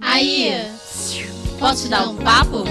[0.00, 0.52] Aí,
[1.58, 2.64] posso te dar um papo?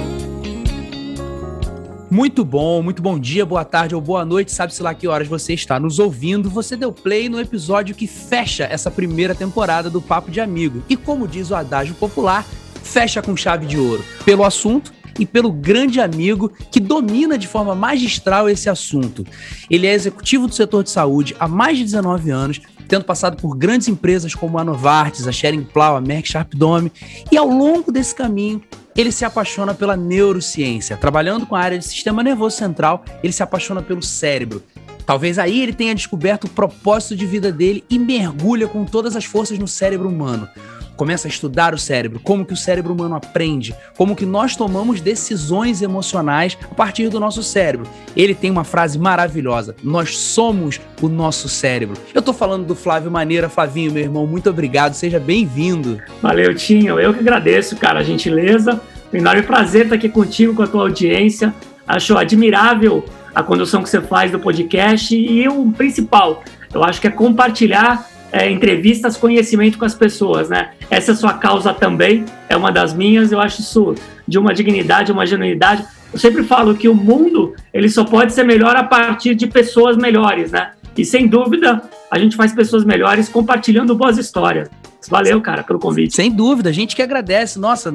[2.10, 5.54] Muito bom, muito bom dia, boa tarde ou boa noite, sabe-se lá que horas você
[5.54, 6.50] está nos ouvindo.
[6.50, 10.82] Você deu play no episódio que fecha essa primeira temporada do Papo de Amigo.
[10.88, 12.46] E como diz o adágio popular,
[12.82, 14.06] fecha com chave de ouro.
[14.24, 19.26] Pelo assunto, e pelo grande amigo que domina de forma magistral esse assunto.
[19.70, 23.56] Ele é executivo do setor de saúde há mais de 19 anos, tendo passado por
[23.56, 26.92] grandes empresas como a Novartis, a Schering Plow, a Merck Sharp Dome,
[27.32, 28.62] e ao longo desse caminho
[28.96, 30.98] ele se apaixona pela neurociência.
[30.98, 34.64] Trabalhando com a área de sistema nervoso central, ele se apaixona pelo cérebro.
[35.06, 39.24] Talvez aí ele tenha descoberto o propósito de vida dele e mergulha com todas as
[39.24, 40.50] forças no cérebro humano
[40.98, 45.00] começa a estudar o cérebro, como que o cérebro humano aprende, como que nós tomamos
[45.00, 47.88] decisões emocionais a partir do nosso cérebro.
[48.16, 51.96] Ele tem uma frase maravilhosa: nós somos o nosso cérebro.
[52.14, 56.02] Eu tô falando do Flávio Maneira, Flavinho, meu irmão, muito obrigado, seja bem-vindo.
[56.22, 58.82] Valeu, Tinho, eu que agradeço, cara, a gentileza.
[59.14, 61.54] Um enorme prazer estar aqui contigo, com a tua audiência.
[61.88, 67.08] Acho admirável a condução que você faz do podcast e o principal, eu acho que
[67.08, 70.72] é compartilhar é, entrevistas, conhecimento com as pessoas, né?
[70.90, 73.96] Essa é sua causa também, é uma das minhas, eu acho isso
[74.28, 75.86] de uma dignidade, uma genuinidade.
[76.12, 79.98] Eu sempre falo que o mundo, ele só pode ser melhor a partir de pessoas
[79.98, 80.72] melhores, né?
[80.98, 84.70] E sem dúvida, a gente faz pessoas melhores compartilhando boas histórias.
[85.10, 86.16] Valeu, cara, pelo convite.
[86.16, 87.60] Sem dúvida, a gente que agradece.
[87.60, 87.92] Nossa,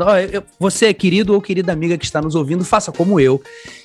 [0.59, 3.43] você, querido ou querida amiga que está nos ouvindo, faça como eu.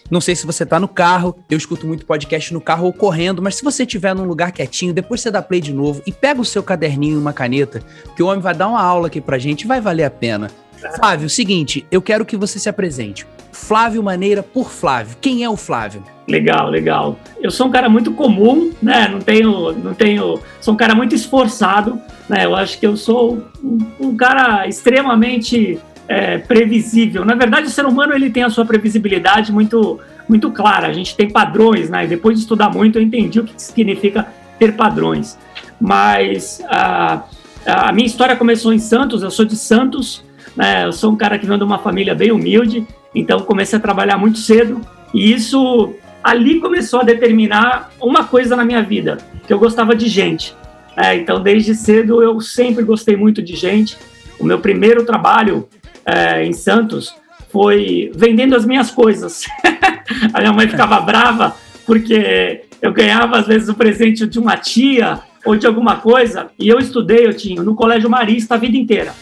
[0.09, 3.41] Não sei se você está no carro, eu escuto muito podcast no carro ou correndo,
[3.41, 6.39] mas se você estiver num lugar quietinho, depois você dá play de novo e pega
[6.39, 7.81] o seu caderninho e uma caneta,
[8.15, 10.49] que o homem vai dar uma aula aqui pra gente, vai valer a pena.
[10.95, 13.25] Flávio, seguinte, eu quero que você se apresente.
[13.51, 15.17] Flávio Maneira por Flávio.
[15.19, 16.03] Quem é o Flávio?
[16.27, 17.17] Legal, legal.
[17.41, 19.07] Eu sou um cara muito comum, né?
[19.07, 20.39] Não tenho, não tenho.
[20.61, 22.45] Sou um cara muito esforçado, né?
[22.45, 27.25] Eu acho que eu sou um, um cara extremamente é, previsível.
[27.25, 30.87] Na verdade, o ser humano ele tem a sua previsibilidade muito, muito clara.
[30.87, 32.05] A gente tem padrões, né?
[32.05, 34.27] E depois de estudar muito, eu entendi o que significa
[34.59, 35.37] ter padrões.
[35.79, 37.23] Mas a,
[37.65, 39.23] a minha história começou em Santos.
[39.23, 40.23] Eu sou de Santos,
[40.57, 40.85] né?
[40.85, 42.85] Eu sou um cara que vem de uma família bem humilde.
[43.13, 44.81] Então comecei a trabalhar muito cedo
[45.13, 50.07] e isso ali começou a determinar uma coisa na minha vida, que eu gostava de
[50.09, 50.53] gente.
[50.95, 53.97] É, então desde cedo eu sempre gostei muito de gente.
[54.39, 55.69] O meu primeiro trabalho
[56.03, 57.15] é, em Santos
[57.49, 59.45] foi vendendo as minhas coisas.
[60.33, 65.19] a minha mãe ficava brava porque eu ganhava às vezes o presente de uma tia
[65.45, 69.13] ou de alguma coisa e eu estudei, eu tinha no colégio Marista a vida inteira.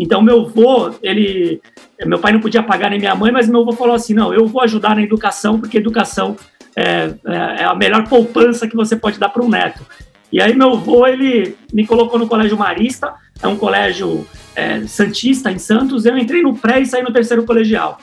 [0.00, 1.60] Então meu avô, ele
[2.06, 4.46] meu pai não podia pagar nem minha mãe, mas meu avô falou assim: não, eu
[4.46, 6.36] vou ajudar na educação, porque educação
[6.74, 9.84] é, é, é a melhor poupança que você pode dar para um neto.
[10.32, 13.12] E aí meu avô, ele me colocou no Colégio Marista,
[13.42, 17.44] é um colégio é, santista em Santos, eu entrei no pré e saí no terceiro
[17.44, 17.98] colegial.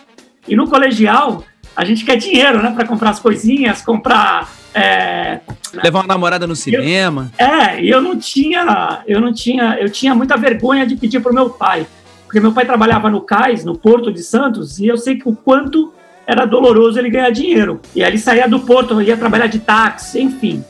[0.47, 1.43] E no colegial,
[1.75, 4.49] a gente quer dinheiro, né, para comprar as coisinhas, comprar...
[4.77, 5.39] É,
[5.73, 7.31] Levar uma namorada no cinema.
[7.37, 11.19] Eu, é, e eu não tinha, eu não tinha, eu tinha muita vergonha de pedir
[11.19, 11.85] pro meu pai.
[12.25, 15.35] Porque meu pai trabalhava no cais, no Porto de Santos, e eu sei que o
[15.35, 15.93] quanto
[16.25, 17.81] era doloroso ele ganhar dinheiro.
[17.95, 20.63] E aí ele saía do Porto, ia trabalhar de táxi, enfim.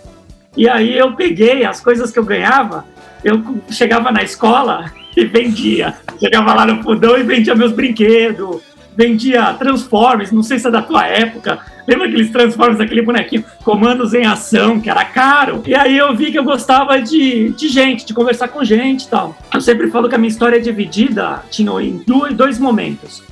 [0.56, 2.86] E aí eu peguei as coisas que eu ganhava,
[3.24, 5.96] eu chegava na escola e vendia.
[6.20, 8.62] Chegava lá no fundão e vendia meus brinquedos,
[8.98, 11.60] vendia Transformers, não sei se é da tua época.
[11.88, 15.62] Lembra aqueles Transformers, aquele bonequinho, comandos em ação, que era caro?
[15.68, 19.08] E aí eu vi que eu gostava de, de gente, de conversar com gente e
[19.08, 19.38] tal.
[19.54, 22.04] Eu sempre falo que a minha história é dividida, tinha em
[22.34, 23.24] dois momentos.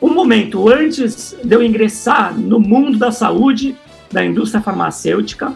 [0.00, 3.76] Um momento antes de eu ingressar no mundo da saúde,
[4.10, 5.52] da indústria farmacêutica.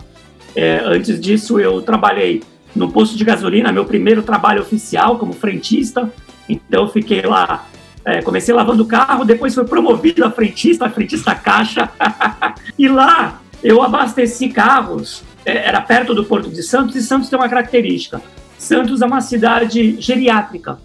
[0.54, 2.42] É, antes disso, eu trabalhei
[2.76, 6.12] no posto de gasolina, meu primeiro trabalho oficial como frentista.
[6.46, 7.66] Então, eu fiquei lá
[8.04, 11.88] é, comecei lavando carro, depois fui promovido a frentista, a frentista caixa.
[12.78, 17.38] e lá eu abasteci carros, é, era perto do Porto de Santos, e Santos tem
[17.38, 18.20] uma característica.
[18.58, 20.78] Santos é uma cidade geriátrica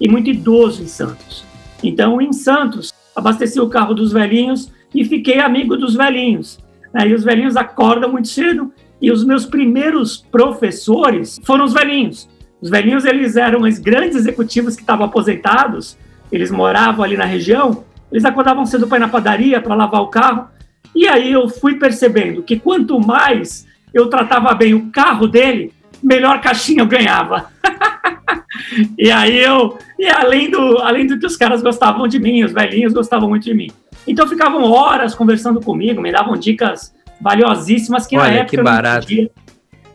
[0.00, 1.44] e muito idoso em Santos.
[1.82, 6.58] Então, em Santos, abasteci o carro dos velhinhos e fiquei amigo dos velhinhos.
[6.92, 7.08] Né?
[7.08, 12.28] E os velhinhos acordam muito cedo e os meus primeiros professores foram os velhinhos.
[12.60, 15.98] Os velhinhos, eles eram os grandes executivos que estavam aposentados
[16.32, 20.08] eles moravam ali na região, eles acordavam cedo para ir na padaria, para lavar o
[20.08, 20.48] carro.
[20.94, 26.40] E aí eu fui percebendo que quanto mais eu tratava bem o carro dele, melhor
[26.40, 27.50] caixinha eu ganhava.
[28.98, 32.52] e aí eu, e além do, além do que os caras gostavam de mim, os
[32.52, 33.70] velhinhos gostavam muito de mim.
[34.06, 38.64] Então ficavam horas conversando comigo, me davam dicas valiosíssimas que Olha, na época que eu
[38.64, 39.30] não entendia.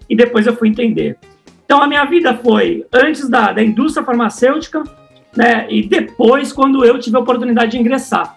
[0.10, 1.18] E depois eu fui entender.
[1.66, 4.83] Então a minha vida foi antes da, da indústria farmacêutica,
[5.38, 5.68] né?
[5.69, 8.36] E depois, quando eu tive a oportunidade de ingressar.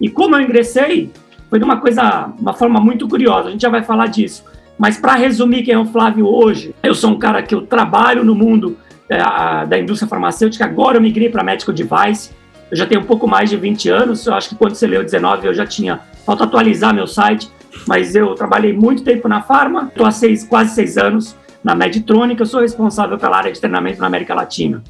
[0.00, 1.12] E como eu ingressei,
[1.48, 3.48] foi de uma coisa, uma forma muito curiosa.
[3.48, 4.44] A gente já vai falar disso.
[4.76, 8.24] Mas para resumir quem é o Flávio hoje, eu sou um cara que eu trabalho
[8.24, 8.76] no mundo
[9.08, 9.18] é,
[9.64, 10.64] da indústria farmacêutica.
[10.64, 12.32] Agora eu migrei para medical device.
[12.68, 14.26] Eu já tenho um pouco mais de 20 anos.
[14.26, 16.00] Eu acho que quando você leu 19 eu já tinha.
[16.26, 17.48] Falta atualizar meu site,
[17.86, 19.86] mas eu trabalhei muito tempo na farma.
[19.88, 22.42] Estou há seis, quase seis anos na Meditrônica.
[22.42, 24.82] Eu sou responsável pela área de treinamento na América Latina.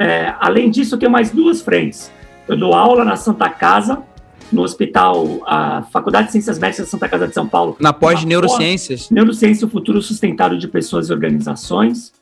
[0.00, 2.10] É, além disso, eu tenho mais duas frentes.
[2.48, 4.02] Eu dou aula na Santa Casa,
[4.50, 7.76] no hospital, a Faculdade de Ciências Médicas da Santa Casa de São Paulo.
[7.78, 9.02] Na pós de neurociências.
[9.02, 12.14] Pós, neurociência, o futuro sustentável de pessoas e organizações.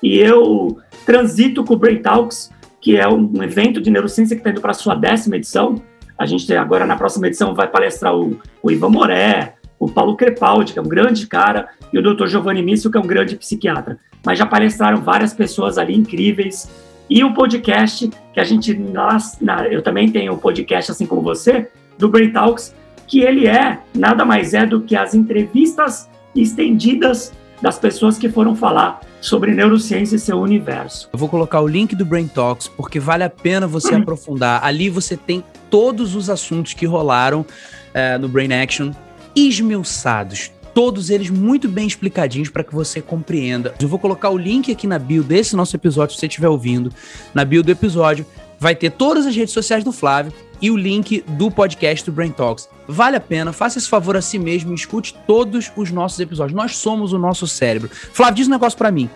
[0.00, 4.50] E eu transito com o Brain Talks, que é um evento de neurociência que está
[4.50, 5.82] indo para a sua décima edição.
[6.16, 10.72] A gente agora, na próxima edição, vai palestrar o, o Ivan Moré, o Paulo Crepaldi,
[10.72, 12.28] que é um grande cara, e o Dr.
[12.28, 13.98] Giovanni Mício, que é um grande psiquiatra.
[14.24, 16.70] Mas já palestraram várias pessoas ali incríveis,
[17.08, 19.38] e o podcast, que a gente, nós,
[19.70, 21.68] eu também tenho um podcast, assim como você,
[21.98, 22.74] do Brain Talks,
[23.06, 28.56] que ele é nada mais é do que as entrevistas estendidas das pessoas que foram
[28.56, 31.08] falar sobre neurociência e seu universo.
[31.12, 34.62] Eu vou colocar o link do Brain Talks, porque vale a pena você aprofundar.
[34.64, 37.44] Ali você tem todos os assuntos que rolaram
[37.92, 38.90] é, no Brain Action
[39.34, 43.74] esmiuçados, todos eles muito bem explicadinhos para que você compreenda.
[43.80, 46.92] Eu vou colocar o link aqui na bio desse nosso episódio, se você estiver ouvindo,
[47.32, 48.26] na bio do episódio,
[48.58, 52.32] vai ter todas as redes sociais do Flávio e o link do podcast do Brain
[52.32, 52.68] Talks.
[52.88, 56.56] Vale a pena, faça esse favor a si mesmo e escute todos os nossos episódios.
[56.56, 57.88] Nós somos o nosso cérebro.
[57.90, 59.08] Flávio, diz um negócio para mim.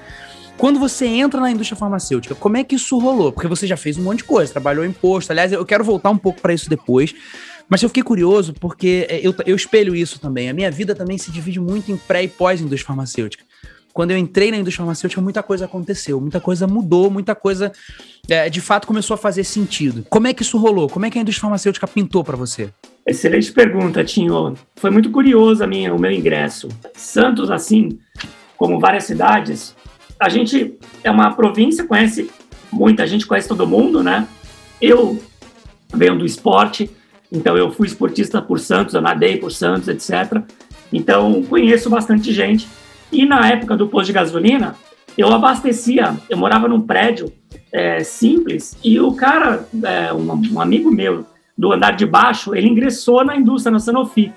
[0.56, 3.31] Quando você entra na indústria farmacêutica, como é que isso rolou?
[3.31, 5.31] Porque você já fez um monte de coisa, trabalhou em imposto.
[5.31, 7.14] Aliás, eu quero voltar um pouco para isso depois.
[7.68, 10.48] Mas eu fiquei curioso porque é, eu, eu espelho isso também.
[10.48, 13.44] A minha vida também se divide muito em pré e pós-indústria farmacêutica.
[13.92, 17.72] Quando eu entrei na indústria farmacêutica, muita coisa aconteceu, muita coisa mudou, muita coisa
[18.28, 20.06] é, de fato começou a fazer sentido.
[20.08, 20.88] Como é que isso rolou?
[20.88, 22.70] Como é que a indústria farmacêutica pintou para você?
[23.04, 24.54] Excelente pergunta, Tinho.
[24.76, 26.68] Foi muito curioso a minha, o meu ingresso.
[26.94, 27.98] Santos, assim
[28.56, 29.74] como várias cidades,
[30.20, 32.30] a gente é uma província, conhece
[32.70, 34.26] muita gente, conhece todo mundo, né?
[34.80, 35.20] Eu
[35.94, 36.90] venho do esporte,
[37.30, 40.42] então eu fui esportista por Santos, eu nadei por Santos, etc.
[40.92, 42.69] Então conheço bastante gente.
[43.12, 44.75] E na época do posto de gasolina,
[45.16, 47.32] eu abastecia, eu morava num prédio
[47.72, 51.26] é, simples e o cara, é, um, um, amigo meu
[51.56, 54.32] do andar de baixo, ele ingressou na indústria, na Sanofi.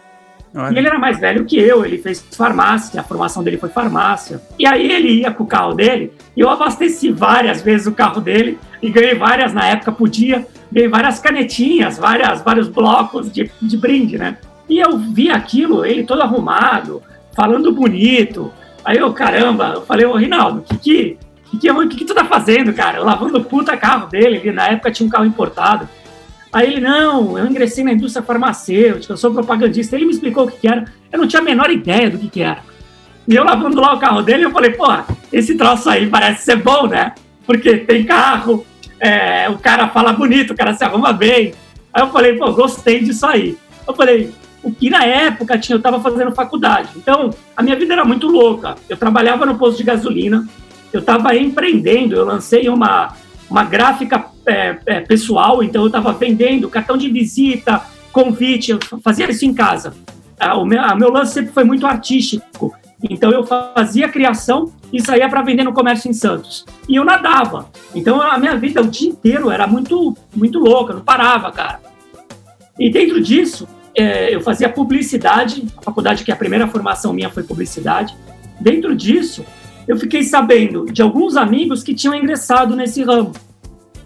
[0.53, 0.73] Olha.
[0.73, 4.41] E ele era mais velho que eu, ele fez farmácia, a formação dele foi farmácia.
[4.59, 8.19] E aí ele ia com o carro dele, e eu abasteci várias vezes o carro
[8.19, 13.77] dele, e ganhei várias na época, podia, ganhei várias canetinhas, várias, vários blocos de, de
[13.77, 14.37] brinde, né?
[14.69, 17.03] E eu vi aquilo, ele todo arrumado,
[17.35, 18.51] falando bonito.
[18.85, 21.17] Aí eu, caramba, eu falei, ô Rinaldo, o que que,
[21.51, 23.03] que, que, que, tu tá fazendo, cara?
[23.03, 25.87] Lavando puta carro dele, ele, na época tinha um carro importado.
[26.53, 29.95] Aí ele, não, eu ingressei na indústria farmacêutica, eu sou propagandista.
[29.95, 32.29] Ele me explicou o que, que era, eu não tinha a menor ideia do que,
[32.29, 32.59] que era.
[33.27, 34.85] E eu lavando lá o carro dele, eu falei, pô,
[35.31, 37.13] esse troço aí parece ser bom, né?
[37.45, 38.65] Porque tem carro,
[39.01, 41.53] é, o cara fala bonito, o cara se arruma bem.
[41.91, 43.57] Aí eu falei, pô, gostei disso aí.
[43.87, 44.31] Eu falei,
[44.63, 46.89] o que na época tinha, eu estava fazendo faculdade.
[46.95, 48.75] Então, a minha vida era muito louca.
[48.87, 50.47] Eu trabalhava no posto de gasolina,
[50.93, 53.15] eu estava empreendendo, eu lancei uma,
[53.49, 57.81] uma gráfica é, é, pessoal, então eu estava vendendo cartão de visita,
[58.11, 59.95] convite, eu fazia isso em casa.
[60.39, 62.73] Ah, o meu, meu lance sempre foi muito artístico.
[63.09, 66.65] Então eu fazia criação e saía para vender no comércio em Santos.
[66.87, 67.69] E eu nadava.
[67.95, 71.79] Então a minha vida o dia inteiro era muito muito louca, não parava, cara.
[72.79, 77.29] E dentro disso, é, eu fazia publicidade, a faculdade que é a primeira formação minha
[77.29, 78.15] foi publicidade.
[78.59, 79.45] Dentro disso,
[79.87, 83.31] eu fiquei sabendo de alguns amigos que tinham ingressado nesse ramo.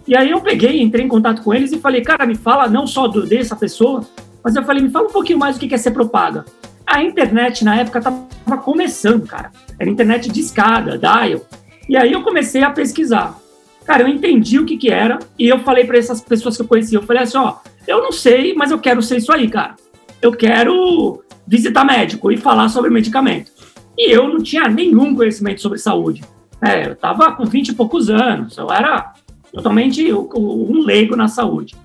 [0.06, 2.86] E aí eu peguei, entrei em contato com eles e falei, cara, me fala não
[2.86, 4.02] só do, dessa pessoa,
[4.42, 6.44] mas eu falei, me fala um pouquinho mais do que é ser propaga.
[6.86, 9.50] A internet na época estava começando, cara.
[9.78, 11.40] Era internet de escada, dial.
[11.88, 13.38] E aí eu comecei a pesquisar.
[13.84, 16.66] Cara, eu entendi o que que era e eu falei para essas pessoas que eu
[16.66, 19.76] conhecia, eu falei assim, ó, eu não sei, mas eu quero ser isso aí, cara.
[20.20, 23.52] Eu quero visitar médico e falar sobre medicamento.
[23.96, 26.24] E eu não tinha nenhum conhecimento sobre saúde.
[26.60, 29.12] É, eu estava com 20 e poucos anos, eu era
[29.52, 31.76] totalmente um leigo na saúde.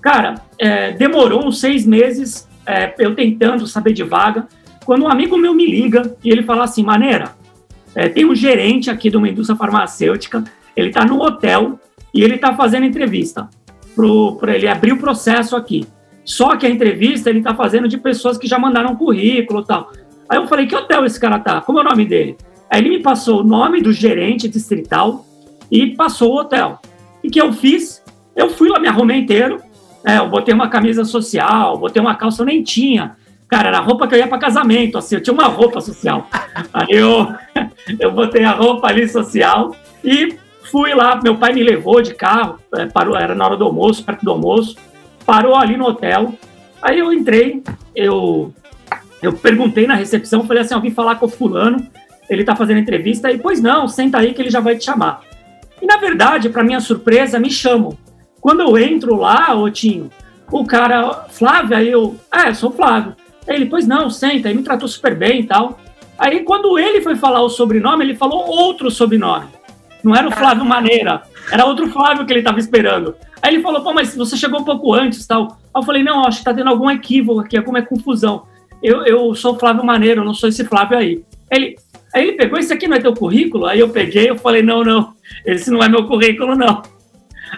[0.00, 4.46] Cara, é, demorou uns seis meses é, eu tentando saber de vaga,
[4.84, 7.32] quando um amigo meu me liga e ele fala assim, maneira,
[7.94, 10.42] é, tem um gerente aqui de uma indústria farmacêutica,
[10.76, 11.78] ele está no hotel
[12.14, 13.48] e ele está fazendo entrevista
[14.40, 15.86] para ele abrir o processo aqui.
[16.24, 19.92] Só que a entrevista ele está fazendo de pessoas que já mandaram currículo e tal.
[20.28, 21.60] Aí eu falei, que hotel esse cara tá?
[21.60, 22.36] Como é o nome dele?
[22.70, 25.26] Aí ele me passou o nome do gerente distrital
[25.70, 26.78] e passou o hotel.
[27.22, 28.02] E que eu fiz?
[28.34, 29.60] Eu fui lá, me arrumei inteiro,
[30.04, 33.16] é, eu botei uma camisa social, botei uma calça, eu nem tinha.
[33.48, 36.26] Cara, era a roupa que eu ia para casamento, assim, eu tinha uma roupa social.
[36.72, 37.28] Aí eu,
[38.00, 40.36] eu botei a roupa ali social e
[40.70, 44.04] fui lá, meu pai me levou de carro, é, parou, era na hora do almoço,
[44.04, 44.76] perto do almoço,
[45.24, 46.34] parou ali no hotel.
[46.80, 47.62] Aí eu entrei,
[47.94, 48.52] eu,
[49.22, 51.86] eu perguntei na recepção, falei assim, alguém falar com o fulano,
[52.28, 55.20] ele tá fazendo entrevista, e pois não, senta aí que ele já vai te chamar.
[55.80, 57.96] E na verdade, para minha surpresa, me chamam.
[58.42, 60.10] Quando eu entro lá, Otinho,
[60.50, 63.14] o cara, Flávio, aí eu, ah, sou Flávio.
[63.48, 65.78] Aí ele, pois não, senta, aí me tratou super bem e tal.
[66.18, 69.46] Aí quando ele foi falar o sobrenome, ele falou outro sobrenome.
[70.02, 71.22] Não era o Flávio Maneira,
[71.52, 73.14] era outro Flávio que ele estava esperando.
[73.40, 75.56] Aí ele falou, pô, mas você chegou um pouco antes tal.
[75.72, 78.42] Aí eu falei, não, acho que tá tendo algum equívoco aqui, alguma é confusão.
[78.82, 81.22] Eu, eu sou Flávio Maneira, eu não sou esse Flávio aí.
[81.48, 81.76] Ele,
[82.12, 83.66] aí ele pegou, esse aqui não é teu currículo?
[83.66, 85.14] Aí eu peguei, eu falei, não, não,
[85.46, 86.82] esse não é meu currículo, não.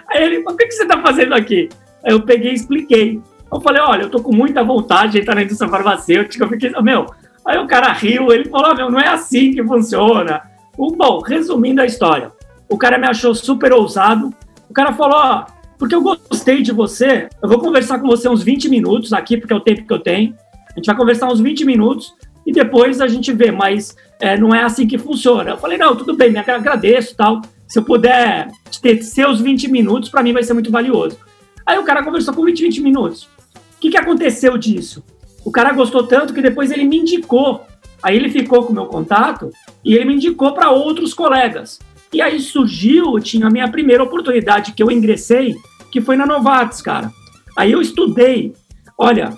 [0.09, 1.69] Aí ele, o que, que você tá fazendo aqui?
[2.03, 3.21] Aí eu peguei e expliquei.
[3.51, 6.43] Eu falei, olha, eu tô com muita vontade de entrar na indústria farmacêutica.
[6.43, 7.05] Eu fiquei, meu,
[7.45, 10.41] aí o cara riu, ele falou, meu, não é assim que funciona.
[10.77, 12.31] Bom, resumindo a história,
[12.69, 14.33] o cara me achou super ousado.
[14.69, 15.45] O cara falou, ó,
[15.77, 19.53] porque eu gostei de você, eu vou conversar com você uns 20 minutos aqui, porque
[19.53, 20.35] é o tempo que eu tenho.
[20.69, 22.13] A gente vai conversar uns 20 minutos
[22.45, 25.51] e depois a gente vê, mas é, não é assim que funciona.
[25.51, 27.41] Eu falei, não, tudo bem, me agradeço tal.
[27.67, 28.47] Se eu puder
[28.81, 31.17] ter seus 20 minutos, para mim vai ser muito valioso.
[31.65, 33.23] Aí o cara conversou com 20, 20 minutos.
[33.23, 35.03] O que, que aconteceu disso?
[35.43, 37.65] O cara gostou tanto que depois ele me indicou.
[38.01, 39.51] Aí ele ficou com o meu contato
[39.83, 41.79] e ele me indicou para outros colegas.
[42.13, 45.55] E aí surgiu, tinha a minha primeira oportunidade que eu ingressei,
[45.91, 47.11] que foi na Novartis, cara.
[47.57, 48.53] Aí eu estudei.
[48.97, 49.35] Olha,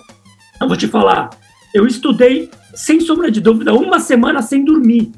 [0.60, 1.30] eu vou te falar,
[1.74, 5.12] eu estudei sem sombra de dúvida uma semana sem dormir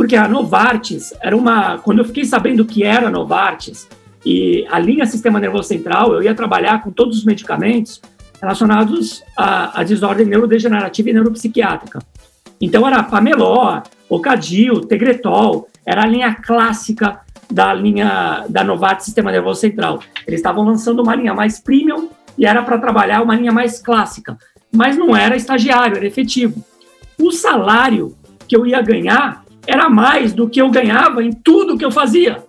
[0.00, 1.76] porque a Novartis era uma.
[1.76, 3.86] Quando eu fiquei sabendo que era a Novartis
[4.24, 8.00] e a linha Sistema Nervoso Central, eu ia trabalhar com todos os medicamentos
[8.40, 11.98] relacionados à, à desordem neurodegenerativa e neuropsiquiátrica.
[12.58, 19.60] Então era Pameló, Ocadil, Tegretol, era a linha clássica da linha da Novartis Sistema Nervoso
[19.60, 20.00] Central.
[20.26, 24.38] Eles estavam lançando uma linha mais premium e era para trabalhar uma linha mais clássica,
[24.72, 26.64] mas não era estagiário, era efetivo.
[27.20, 28.16] O salário
[28.48, 32.42] que eu ia ganhar era mais do que eu ganhava em tudo que eu fazia,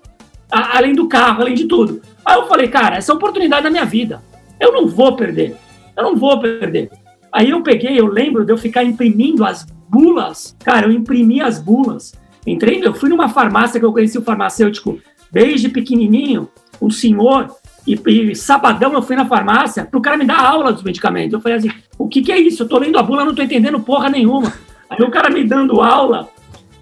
[0.52, 2.02] a, além do carro, além de tudo.
[2.26, 4.22] Aí eu falei, cara, essa é oportunidade da minha vida.
[4.60, 5.56] Eu não vou perder.
[5.96, 6.90] Eu não vou perder.
[7.32, 10.56] Aí eu peguei, eu lembro de eu ficar imprimindo as bulas.
[10.64, 12.14] Cara, eu imprimi as bulas.
[12.46, 15.00] Entrei, eu fui numa farmácia que eu conheci o farmacêutico
[15.32, 16.50] desde pequenininho,
[16.82, 17.56] um senhor,
[17.88, 21.34] e, e sabadão eu fui na farmácia para o cara me dar aula dos medicamentos.
[21.34, 22.64] Eu falei assim, o que, que é isso?
[22.64, 24.54] Eu tô lendo a bula, não tô entendendo porra nenhuma.
[24.90, 26.30] Aí o cara me dando aula,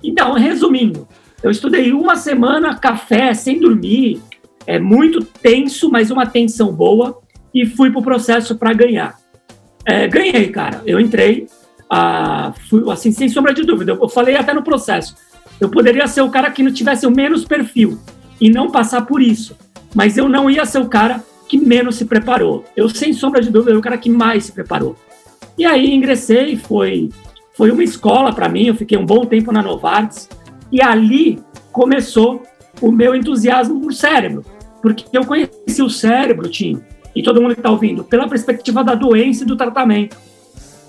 [0.03, 1.07] então, resumindo,
[1.41, 4.21] eu estudei uma semana café sem dormir,
[4.65, 7.19] é muito tenso, mas uma tensão boa,
[7.53, 9.17] e fui para o processo para ganhar.
[9.85, 10.81] É, ganhei, cara.
[10.85, 11.47] Eu entrei,
[11.89, 13.97] ah, fui, assim, sem sombra de dúvida.
[13.99, 15.15] Eu falei até no processo.
[15.59, 17.97] Eu poderia ser o cara que não tivesse o menos perfil
[18.39, 19.57] e não passar por isso,
[19.93, 22.63] mas eu não ia ser o cara que menos se preparou.
[22.75, 24.95] Eu, sem sombra de dúvida, era o cara que mais se preparou.
[25.57, 27.09] E aí ingressei, foi
[27.59, 30.29] foi uma escola para mim, eu fiquei um bom tempo na Novartis,
[30.71, 32.41] e ali começou
[32.79, 34.45] o meu entusiasmo por cérebro,
[34.81, 36.79] porque eu conheci o cérebro, Tim,
[37.13, 40.15] e todo mundo que está ouvindo, pela perspectiva da doença e do tratamento.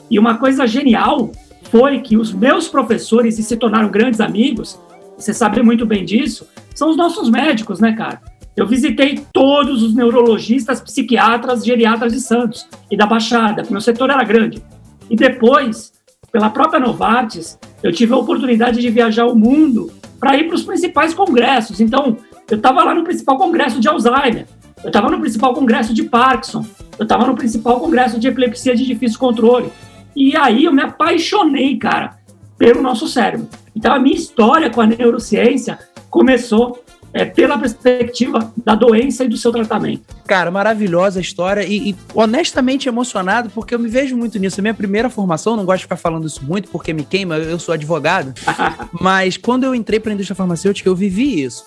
[0.09, 1.33] E uma coisa genial
[1.73, 4.79] foi que os meus professores, e se tornaram grandes amigos,
[5.19, 8.23] você sabe muito bem disso, são os nossos médicos, né, cara?
[8.57, 14.09] Eu visitei todos os neurologistas, psiquiatras, geriatras de Santos e da Baixada, porque meu setor
[14.11, 14.63] era grande.
[15.11, 15.99] E depois
[16.33, 20.63] pela própria Novartis, eu tive a oportunidade de viajar o mundo para ir para os
[20.63, 21.81] principais congressos.
[21.81, 22.17] Então,
[22.51, 24.47] eu estava lá no principal congresso de Alzheimer,
[24.83, 26.65] eu estava no principal congresso de Parkinson,
[26.99, 29.71] eu estava no principal congresso de epilepsia de difícil controle.
[30.15, 32.19] E aí eu me apaixonei, cara,
[32.59, 33.49] pelo nosso cérebro.
[33.75, 35.79] Então, a minha história com a neurociência
[36.11, 40.03] começou é, pela perspectiva da doença e do seu tratamento.
[40.27, 44.61] Cara, maravilhosa a história e, e, honestamente emocionado porque eu me vejo muito nisso.
[44.61, 47.59] A minha primeira formação, não gosto de ficar falando isso muito porque me queima, eu
[47.59, 48.33] sou advogado,
[49.01, 51.65] mas quando eu entrei para a indústria farmacêutica eu vivi isso.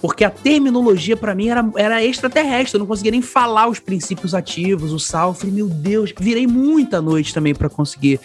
[0.00, 4.34] Porque a terminologia para mim era, era extraterrestre, eu não conseguia nem falar os princípios
[4.34, 5.30] ativos, o sal.
[5.30, 8.20] Eu falei, meu Deus, virei muita noite também para conseguir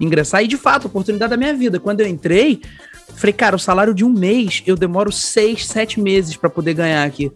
[0.00, 0.42] ingressar.
[0.42, 1.78] E de fato, oportunidade da minha vida.
[1.78, 2.60] Quando eu entrei,
[3.14, 7.04] Falei, cara, o salário de um mês eu demoro seis, sete meses para poder ganhar
[7.04, 7.30] aqui.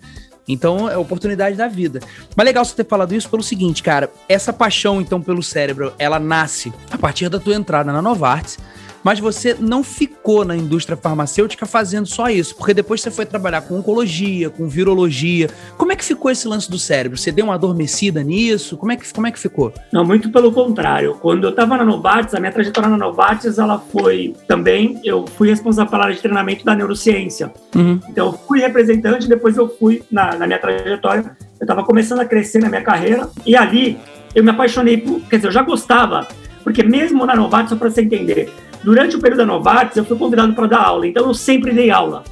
[0.49, 2.01] Então, é oportunidade da vida.
[2.37, 4.11] Mas legal você ter falado isso pelo seguinte, cara.
[4.29, 8.59] Essa paixão, então, pelo cérebro, ela nasce a partir da tua entrada na Novartis.
[9.07, 13.61] Mas você não ficou na indústria farmacêutica fazendo só isso, porque depois você foi trabalhar
[13.61, 15.49] com oncologia, com virologia.
[15.79, 17.17] Como é que ficou esse lance do cérebro?
[17.17, 18.77] Você deu uma adormecida nisso?
[18.77, 19.73] Como é que, como é que ficou?
[19.93, 21.17] Não, muito pelo contrário.
[21.23, 25.51] Quando eu estava na Novartis, a minha trajetória na Novartis, ela foi também, eu fui
[25.51, 27.53] responsável pela área de treinamento da neurociência.
[27.77, 28.01] Uhum.
[28.09, 32.25] Então, eu fui representante, depois eu fui, na, na minha trajetória, eu estava começando a
[32.25, 34.01] crescer na minha carreira, e ali
[34.35, 36.27] eu me apaixonei por, quer dizer, eu já gostava,
[36.65, 38.53] porque mesmo na Novartis, só para você entender,
[38.87, 41.91] durante o período da Novartis, eu fui convidado para dar aula, então eu sempre dei
[41.91, 42.23] aula.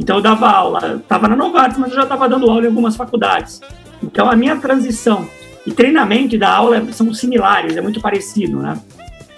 [0.00, 2.96] Então eu dava aula, estava na Novartis, mas eu já estava dando aula em algumas
[2.96, 3.60] faculdades.
[4.02, 5.28] Então a minha transição
[5.64, 8.80] e treinamento e da aula são similares, é muito parecido, né?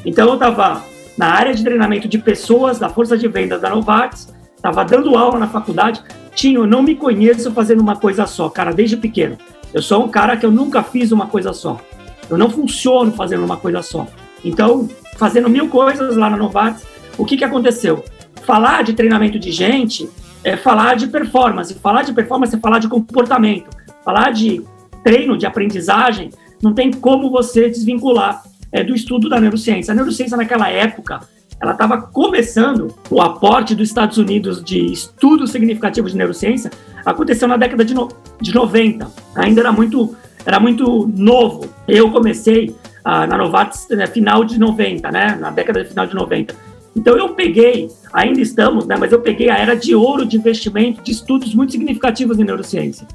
[0.07, 0.83] Então eu estava
[1.19, 5.39] na área de treinamento de pessoas da força de vendas da Novartis, estava dando aula
[5.39, 6.03] na faculdade.
[6.35, 9.37] Tinha, eu não me conheço fazendo uma coisa só, cara, desde pequeno.
[9.75, 11.79] Eu sou um cara que eu nunca fiz uma coisa só.
[12.31, 14.07] Eu não funciono fazendo uma coisa só.
[14.43, 16.85] Então, fazendo mil coisas lá na Novartis,
[17.17, 18.05] o que, que aconteceu?
[18.43, 20.09] Falar de treinamento de gente
[20.43, 21.75] é falar de performance.
[21.75, 23.71] Falar de performance é falar de comportamento.
[24.05, 24.63] Falar de
[25.03, 26.31] treino, de aprendizagem,
[26.63, 28.43] não tem como você desvincular
[28.73, 29.93] é, do estudo da neurociência.
[29.93, 31.21] A neurociência, naquela época,
[31.61, 36.71] ela estava começando, o aporte dos Estados Unidos de estudos significativos de neurociência
[37.05, 38.09] aconteceu na década de, no,
[38.41, 39.07] de 90.
[39.37, 40.17] Ainda era muito
[40.47, 41.71] era muito novo.
[41.89, 42.75] Eu comecei
[43.05, 45.37] ah, na Novartis né, final de 90, né?
[45.39, 46.55] Na década de final de 90.
[46.97, 48.97] Então eu peguei, ainda estamos, né?
[48.99, 53.07] Mas eu peguei a era de ouro de investimento de estudos muito significativos em neurociência.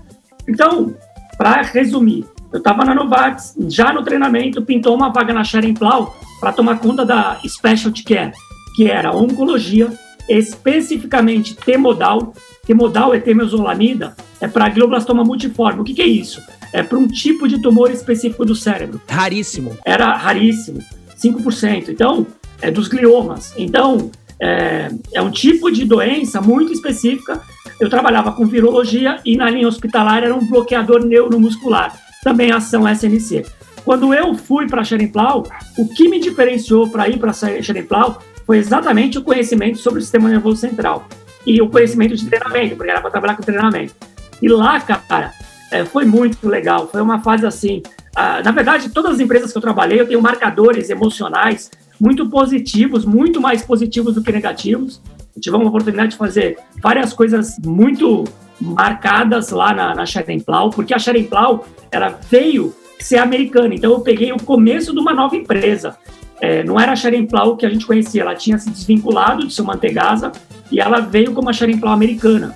[0.48, 0.94] Então,
[1.38, 6.16] para resumir, eu estava na Novartis, já no treinamento, pintou uma vaga na Sharon Plau
[6.40, 8.34] para tomar conta da Specialty Care,
[8.76, 9.92] que era oncologia,
[10.28, 12.34] especificamente T-modal.
[12.66, 15.82] T-modal é temezolamida, é para glioblastoma multiforme.
[15.82, 16.42] O que, que é isso?
[16.74, 19.02] É para um tipo de tumor específico do cérebro.
[19.08, 19.78] Raríssimo.
[19.86, 20.80] Era raríssimo,
[21.18, 21.90] 5%.
[21.90, 22.26] Então,
[22.62, 23.54] é dos gliomas.
[23.58, 27.42] Então, é, é um tipo de doença muito específica.
[27.80, 33.46] Eu trabalhava com virologia e na linha hospitalar era um bloqueador neuromuscular, também ação SNC.
[33.84, 35.44] Quando eu fui para Xeremplau,
[35.78, 40.30] o que me diferenciou para ir para Xeremplau foi exatamente o conhecimento sobre o sistema
[40.30, 41.08] nervoso central
[41.46, 43.94] e o conhecimento de treinamento, porque era para trabalhar com treinamento.
[44.42, 45.34] E lá, cara,
[45.72, 46.88] é, foi muito legal.
[46.88, 47.82] Foi uma fase assim.
[48.16, 53.06] Ah, na verdade, todas as empresas que eu trabalhei, eu tenho marcadores emocionais muito positivos,
[53.06, 55.02] muito mais positivos do que negativos.
[55.36, 58.24] Eu tive uma oportunidade de fazer várias coisas muito
[58.60, 60.04] marcadas lá na, na
[60.46, 60.98] Plau, porque a
[61.30, 63.74] Plau era veio ser americana.
[63.74, 65.98] Então eu peguei o começo de uma nova empresa.
[66.42, 69.66] É, não era a Plau que a gente conhecia, ela tinha se desvinculado de seu
[69.66, 70.32] Mantegasa
[70.72, 72.56] e ela veio como a Plau americana.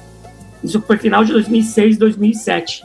[0.64, 2.84] Isso foi final de 2006, 2007.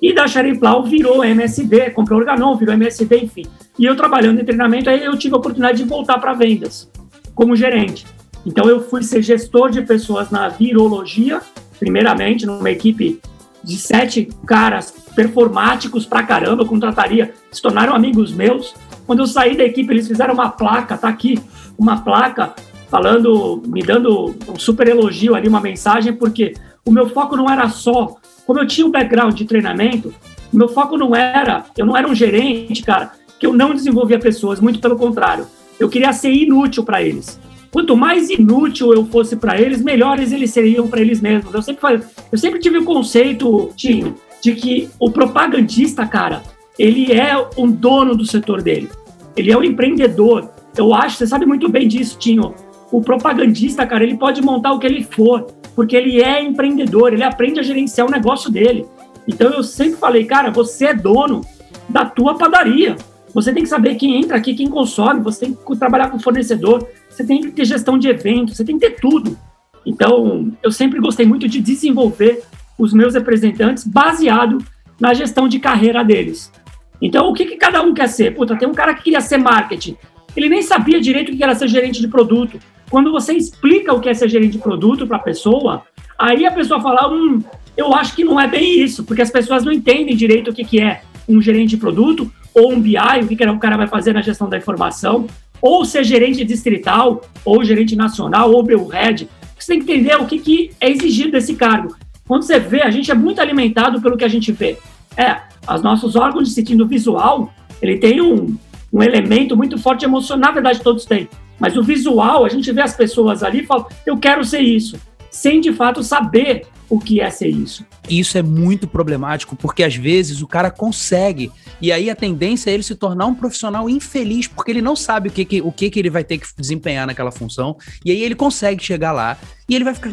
[0.00, 3.46] E da Xerimplau virou MSD, comprou Organon, virou MSD, enfim.
[3.78, 6.90] E eu trabalhando em treinamento, aí eu tive a oportunidade de voltar para vendas,
[7.34, 8.06] como gerente.
[8.46, 11.40] Então eu fui ser gestor de pessoas na virologia,
[11.78, 13.20] primeiramente numa equipe
[13.62, 18.74] de sete caras performáticos pra caramba, eu contrataria, se tornaram amigos meus.
[19.06, 21.38] Quando eu saí da equipe, eles fizeram uma placa, tá aqui,
[21.78, 22.54] uma placa
[22.88, 27.68] falando, me dando um super elogio ali, uma mensagem, porque o meu foco não era
[27.68, 28.16] só
[28.50, 30.12] como eu tinha um background de treinamento,
[30.52, 34.58] meu foco não era, eu não era um gerente, cara, que eu não desenvolvia pessoas,
[34.58, 35.46] muito pelo contrário.
[35.78, 37.38] Eu queria ser inútil para eles.
[37.70, 41.54] Quanto mais inútil eu fosse para eles, melhores eles seriam para eles mesmos.
[41.54, 42.00] Eu sempre, falei,
[42.32, 46.42] eu sempre tive o conceito, Tinho, de que o propagandista, cara,
[46.76, 48.90] ele é um dono do setor dele.
[49.36, 50.50] Ele é um empreendedor.
[50.76, 52.52] Eu acho, você sabe muito bem disso, Tinho.
[52.90, 55.46] O propagandista, cara, ele pode montar o que ele for
[55.80, 58.84] porque ele é empreendedor, ele aprende a gerenciar o negócio dele.
[59.26, 61.40] Então eu sempre falei, cara, você é dono
[61.88, 62.96] da tua padaria.
[63.32, 66.86] Você tem que saber quem entra aqui, quem consome, você tem que trabalhar com fornecedor,
[67.08, 69.38] você tem que ter gestão de eventos, você tem que ter tudo.
[69.86, 72.42] Então, eu sempre gostei muito de desenvolver
[72.78, 74.58] os meus representantes baseado
[75.00, 76.52] na gestão de carreira deles.
[77.00, 78.34] Então, o que, que cada um quer ser?
[78.34, 79.96] Puta, tem um cara que queria ser marketing.
[80.36, 82.60] Ele nem sabia direito o que era ser gerente de produto.
[82.90, 85.84] Quando você explica o que é ser gerente de produto para a pessoa,
[86.18, 87.40] aí a pessoa fala, hum,
[87.76, 90.64] eu acho que não é bem isso, porque as pessoas não entendem direito o que,
[90.64, 93.86] que é um gerente de produto, ou um BI, o que, que o cara vai
[93.86, 95.28] fazer na gestão da informação,
[95.62, 99.28] ou ser gerente distrital, ou gerente nacional, ou Bill Head.
[99.56, 101.94] Você tem que entender o que, que é exigido desse cargo.
[102.26, 104.78] Quando você vê, a gente é muito alimentado pelo que a gente vê.
[105.16, 105.36] É,
[105.72, 108.56] os nossos órgãos de sentido visual, ele tem um,
[108.92, 111.28] um elemento muito forte emocional, na verdade todos têm,
[111.60, 114.98] mas o visual, a gente vê as pessoas ali e fala, eu quero ser isso.
[115.30, 117.86] sem de fato saber o que é ser isso.
[118.08, 122.74] Isso é muito problemático, porque às vezes o cara consegue, e aí a tendência é
[122.74, 125.88] ele se tornar um profissional infeliz, porque ele não sabe o que, que, o que,
[125.88, 129.74] que ele vai ter que desempenhar naquela função, e aí ele consegue chegar lá, e
[129.76, 130.10] ele vai ficar,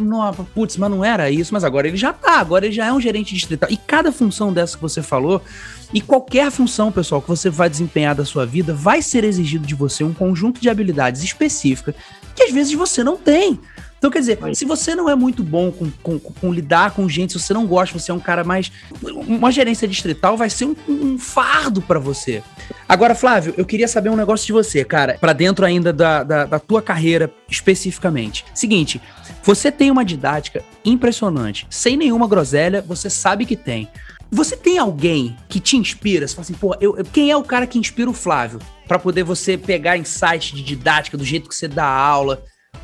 [0.53, 3.01] putz, mas não era isso, mas agora ele já tá, agora ele já é um
[3.01, 3.71] gerente distrital.
[3.71, 5.41] E cada função dessa que você falou,
[5.93, 9.75] e qualquer função, pessoal, que você vai desempenhar da sua vida, vai ser exigido de
[9.75, 11.95] você um conjunto de habilidades específicas
[12.35, 13.59] que às vezes você não tem.
[13.97, 17.33] Então, quer dizer, se você não é muito bom com, com, com, lidar com gente,
[17.33, 18.71] se você não gosta, você é um cara mais.
[19.01, 22.43] Uma gerência distrital vai ser um, um fardo para você.
[22.87, 26.45] Agora, Flávio, eu queria saber um negócio de você, cara, para dentro ainda da, da,
[26.45, 28.45] da tua carreira especificamente.
[28.53, 29.01] Seguinte,
[29.41, 31.65] você tem uma didática impressionante.
[31.67, 33.89] Sem nenhuma groselha, você sabe que tem.
[34.31, 36.27] Você tem alguém que te inspira?
[36.27, 38.59] Você fala assim, pô, eu, quem é o cara que inspira o Flávio?
[38.87, 42.41] para poder você pegar insight de didática, do jeito que você dá aula,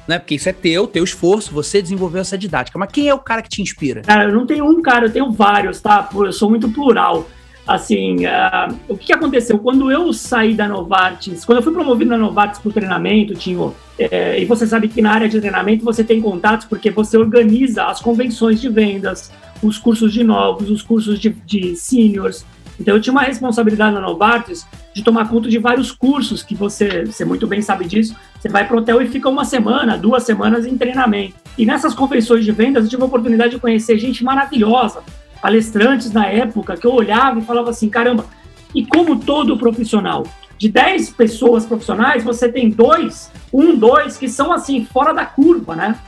[0.08, 0.20] né?
[0.20, 2.78] Porque isso é teu, teu esforço, você desenvolveu essa didática.
[2.78, 4.02] Mas quem é o cara que te inspira?
[4.02, 6.10] Cara, eu não tenho um cara, eu tenho vários, tá?
[6.14, 7.26] Eu sou muito plural.
[7.66, 9.58] Assim, uh, o que aconteceu?
[9.58, 13.74] Quando eu saí da Novartis, quando eu fui promovido na Novartis para o treinamento, Tinho,
[13.98, 17.86] é, e você sabe que na área de treinamento você tem contatos porque você organiza
[17.86, 22.46] as convenções de vendas, os cursos de novos, os cursos de, de seniors,
[22.80, 27.06] então eu tinha uma responsabilidade na Novartis de tomar conta de vários cursos que você,
[27.06, 28.16] você muito bem sabe disso.
[28.40, 31.36] Você vai para o hotel e fica uma semana, duas semanas em treinamento.
[31.58, 35.02] E nessas convenções de vendas eu tive a oportunidade de conhecer gente maravilhosa,
[35.44, 38.26] palestrantes na época que eu olhava e falava assim, caramba,
[38.74, 40.24] e como todo profissional,
[40.58, 45.76] de 10 pessoas profissionais, você tem dois, um, dois, que são assim, fora da curva,
[45.76, 46.00] né?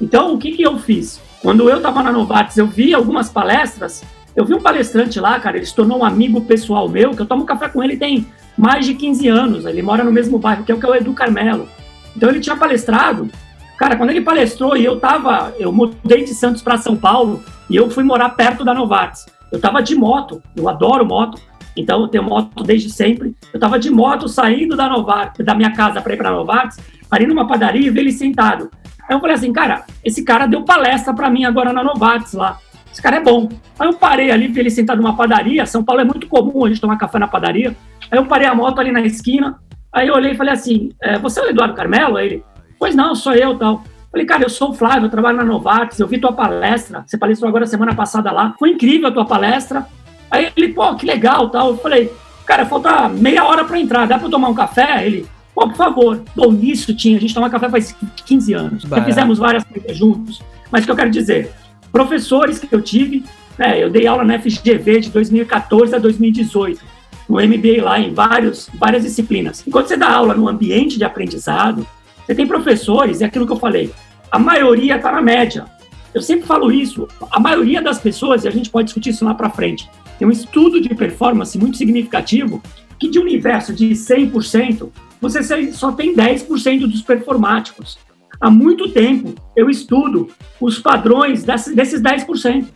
[0.00, 1.20] Então, o que, que eu fiz?
[1.42, 4.02] Quando eu estava na Novartis, eu vi algumas palestras
[4.36, 7.26] eu vi um palestrante lá, cara, ele se tornou um amigo pessoal meu, que eu
[7.26, 9.64] tomo café com ele tem mais de 15 anos.
[9.64, 11.66] Ele mora no mesmo bairro, que é o que é o Edu Carmelo.
[12.14, 13.30] Então ele tinha palestrado.
[13.78, 17.76] Cara, quando ele palestrou e eu tava, eu mudei de Santos para São Paulo e
[17.76, 19.26] eu fui morar perto da Novartis.
[19.50, 21.40] Eu tava de moto, eu adoro moto,
[21.76, 23.34] então eu tenho moto desde sempre.
[23.52, 27.26] Eu tava de moto saindo da Novartis, da minha casa para ir para Novartis, parei
[27.26, 28.70] numa padaria e vi ele sentado.
[29.08, 32.58] Aí eu falei assim, cara, esse cara deu palestra para mim agora na Novartis lá
[32.96, 33.46] esse cara é bom.
[33.78, 35.66] Aí eu parei ali, vi ele sentado numa padaria.
[35.66, 37.76] São Paulo é muito comum a gente tomar café na padaria.
[38.10, 39.60] Aí eu parei a moto ali na esquina.
[39.92, 42.16] Aí eu olhei e falei assim: é, Você é o Eduardo Carmelo?
[42.16, 42.44] Aí ele:
[42.78, 43.84] Pois não, sou eu tal.
[44.16, 47.18] Falei, cara, eu sou o Flávio, eu trabalho na Novartis, eu vi tua palestra, você
[47.18, 49.86] palestrou agora semana passada lá, foi incrível a tua palestra.
[50.30, 51.72] Aí ele, pô, que legal tal.
[51.72, 52.10] Eu falei,
[52.46, 55.06] cara, falta meia hora para entrar, dá para tomar um café?
[55.06, 56.22] Ele, pô, por favor.
[56.34, 60.42] Bom, nisso tinha, a gente toma café faz 15 anos, já fizemos várias coisas juntos.
[60.70, 61.52] Mas o que eu quero dizer,
[61.92, 63.22] professores que eu tive,
[63.58, 66.82] né, eu dei aula na FGV de 2014 a 2018,
[67.28, 69.62] no MBA lá em vários, várias disciplinas.
[69.66, 71.86] Enquanto você dá aula no ambiente de aprendizado,
[72.24, 73.92] você tem professores, é aquilo que eu falei,
[74.30, 75.66] a maioria está na média.
[76.14, 79.34] Eu sempre falo isso, a maioria das pessoas, e a gente pode discutir isso lá
[79.34, 82.62] para frente, tem um estudo de performance muito significativo
[82.98, 84.88] que de um universo de 100%,
[85.20, 87.98] você só tem 10% dos performáticos.
[88.40, 92.66] Há muito tempo eu estudo os padrões desses 10%.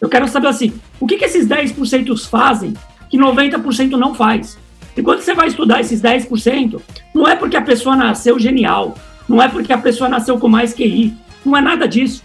[0.00, 2.74] Eu quero saber assim, o que, que esses 10% fazem
[3.08, 4.58] que 90% não faz?
[4.96, 6.80] E quando você vai estudar esses 10%,
[7.14, 8.94] não é porque a pessoa nasceu genial,
[9.28, 12.22] não é porque a pessoa nasceu com mais QI, não é nada disso.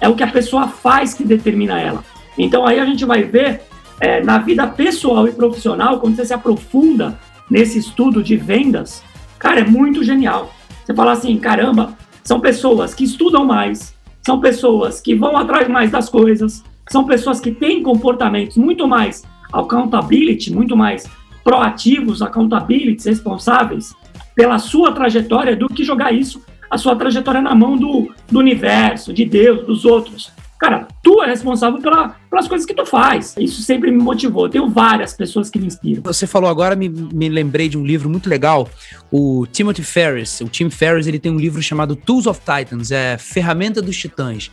[0.00, 2.04] É o que a pessoa faz que determina ela.
[2.36, 3.62] Então aí a gente vai ver
[4.00, 7.18] é, na vida pessoal e profissional, quando você se aprofunda
[7.50, 9.02] nesse estudo de vendas,
[9.38, 10.54] cara, é muito genial.
[10.84, 15.90] Você fala assim, caramba, são pessoas que estudam mais, são pessoas que vão atrás mais
[15.90, 21.08] das coisas, são pessoas que têm comportamentos muito mais accountability, muito mais
[21.42, 23.94] proativos, accountability, responsáveis
[24.38, 29.12] pela sua trajetória do que jogar isso, a sua trajetória na mão do, do universo,
[29.12, 30.30] de Deus, dos outros.
[30.60, 33.34] Cara, tu é responsável pela, pelas coisas que tu faz.
[33.36, 34.46] Isso sempre me motivou.
[34.46, 36.02] Eu tenho várias pessoas que me inspiram.
[36.04, 38.68] Você falou agora, me, me lembrei de um livro muito legal.
[39.10, 43.18] O Timothy Ferris, o Tim Ferris, ele tem um livro chamado Tools of Titans, é
[43.18, 44.52] Ferramenta dos Titãs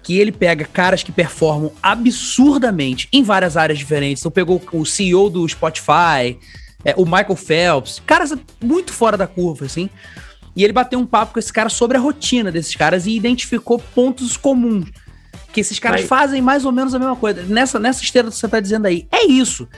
[0.00, 4.20] que ele pega caras que performam absurdamente em várias áreas diferentes.
[4.20, 6.38] Então pegou o CEO do Spotify,
[6.84, 9.88] é, o Michael Phelps, caras muito fora da curva, assim.
[10.56, 13.78] E ele bateu um papo com esse cara sobre a rotina desses caras e identificou
[13.94, 14.88] pontos comuns
[15.54, 16.08] que esses caras Vai.
[16.08, 17.44] fazem mais ou menos a mesma coisa.
[17.44, 19.06] Nessa, nessa esteira que você tá dizendo aí.
[19.10, 19.68] É isso.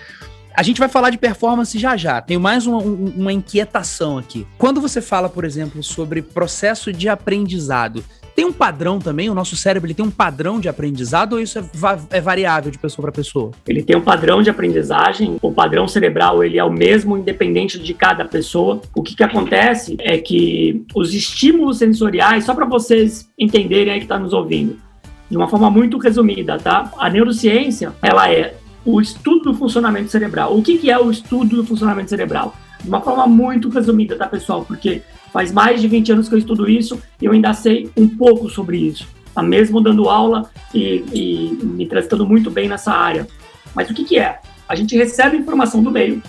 [0.56, 2.20] A gente vai falar de performance já já.
[2.22, 4.46] Tenho mais uma, uma inquietação aqui.
[4.56, 8.02] Quando você fala, por exemplo, sobre processo de aprendizado,
[8.36, 9.30] tem um padrão também?
[9.30, 12.70] O nosso cérebro ele tem um padrão de aprendizado ou isso é, va é variável
[12.70, 13.50] de pessoa para pessoa?
[13.66, 15.38] Ele tem um padrão de aprendizagem.
[15.40, 18.82] O padrão cerebral ele é o mesmo independente de cada pessoa.
[18.94, 24.04] O que, que acontece é que os estímulos sensoriais, só para vocês entenderem aí que
[24.04, 24.76] está nos ouvindo,
[25.30, 26.92] de uma forma muito resumida, tá?
[26.98, 30.54] A neurociência ela é o estudo do funcionamento cerebral.
[30.54, 32.54] O que, que é o estudo do funcionamento cerebral?
[32.82, 34.64] De uma forma muito resumida, tá, pessoal?
[34.64, 35.02] Porque
[35.36, 38.48] Faz mais de 20 anos que eu estudo isso e eu ainda sei um pouco
[38.48, 39.06] sobre isso.
[39.34, 43.26] Tá mesmo dando aula e, e me transitando muito bem nessa área.
[43.74, 44.40] Mas o que, que é?
[44.66, 46.22] A gente recebe informação do meio,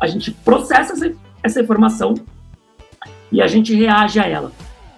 [0.00, 2.14] a gente processa essa, essa informação
[3.32, 4.52] e a gente reage a ela.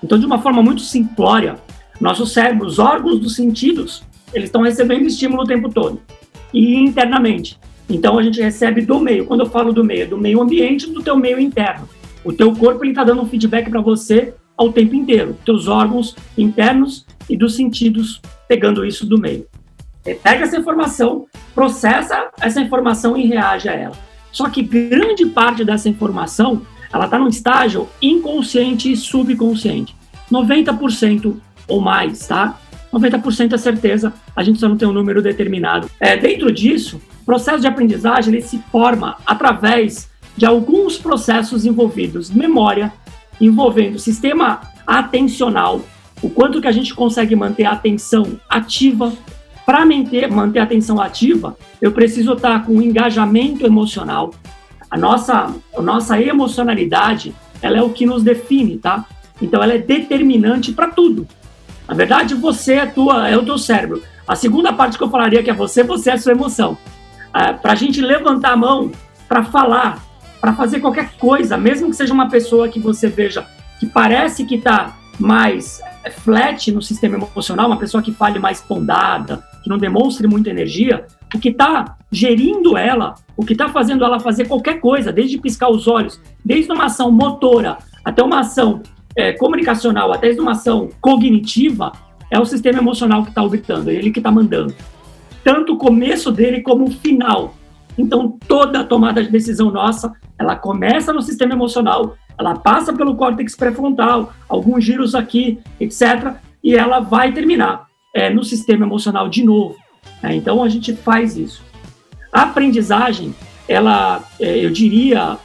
[0.04, 1.56] Então, de uma forma muito simplória,
[1.98, 4.02] nosso cérebro, os órgãos dos sentidos,
[4.34, 6.02] eles estão recebendo estímulo o tempo todo
[6.52, 7.58] e internamente.
[7.88, 9.26] Então, a gente recebe do meio.
[9.26, 11.88] Quando eu falo do meio, é do meio ambiente do teu meio interno.
[12.24, 15.36] O teu corpo ele está dando um feedback para você ao tempo inteiro.
[15.44, 19.46] Teus órgãos internos e dos sentidos pegando isso do meio.
[20.04, 23.96] É, pega essa informação, processa essa informação e reage a ela.
[24.32, 29.94] Só que grande parte dessa informação ela está num estágio inconsciente e subconsciente.
[30.30, 31.36] 90%
[31.68, 32.58] ou mais, tá?
[32.92, 35.90] 90% é certeza, a gente só não tem um número determinado.
[36.00, 42.30] É, dentro disso, o processo de aprendizagem ele se forma através de alguns processos envolvidos
[42.30, 42.92] memória,
[43.40, 45.80] envolvendo sistema atencional,
[46.22, 49.12] o quanto que a gente consegue manter a atenção ativa.
[49.64, 54.32] Para manter, manter a atenção ativa, eu preciso estar com um engajamento emocional.
[54.88, 59.04] A nossa, a nossa emocionalidade, ela é o que nos define, tá?
[59.42, 61.26] Então ela é determinante para tudo.
[61.88, 64.02] Na verdade, você é, tua, é o teu cérebro.
[64.26, 66.76] A segunda parte que eu falaria que é você, você é a sua emoção.
[67.34, 68.90] É, para a gente levantar a mão
[69.28, 70.02] para falar,
[70.40, 73.46] para fazer qualquer coisa, mesmo que seja uma pessoa que você veja
[73.78, 78.60] que parece que está mais é, flat no sistema emocional, uma pessoa que fale mais
[78.60, 84.04] pondada, que não demonstre muita energia, o que está gerindo ela, o que está fazendo
[84.04, 88.82] ela fazer qualquer coisa, desde piscar os olhos, desde uma ação motora até uma ação
[89.16, 91.92] é, comunicacional, até uma ação cognitiva,
[92.30, 94.74] é o sistema emocional que está orbitando, é ele que está mandando.
[95.42, 97.54] Tanto o começo dele como o final.
[97.96, 103.56] Então, toda tomada de decisão nossa ela começa no sistema emocional, ela passa pelo córtex
[103.56, 109.76] pré-frontal, alguns giros aqui, etc., e ela vai terminar é, no sistema emocional de novo.
[110.22, 110.36] Né?
[110.36, 111.62] Então a gente faz isso.
[112.32, 113.34] A aprendizagem,
[113.68, 115.38] ela, é, eu diria,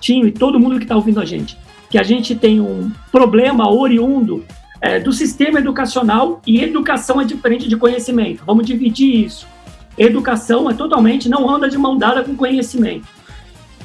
[0.00, 1.56] Tinho e todo mundo que está ouvindo a gente,
[1.90, 4.44] que a gente tem um problema oriundo
[4.80, 8.42] é, do sistema educacional e educação é diferente de conhecimento.
[8.46, 9.46] Vamos dividir isso.
[9.98, 13.06] Educação é totalmente não anda de mão dada com conhecimento.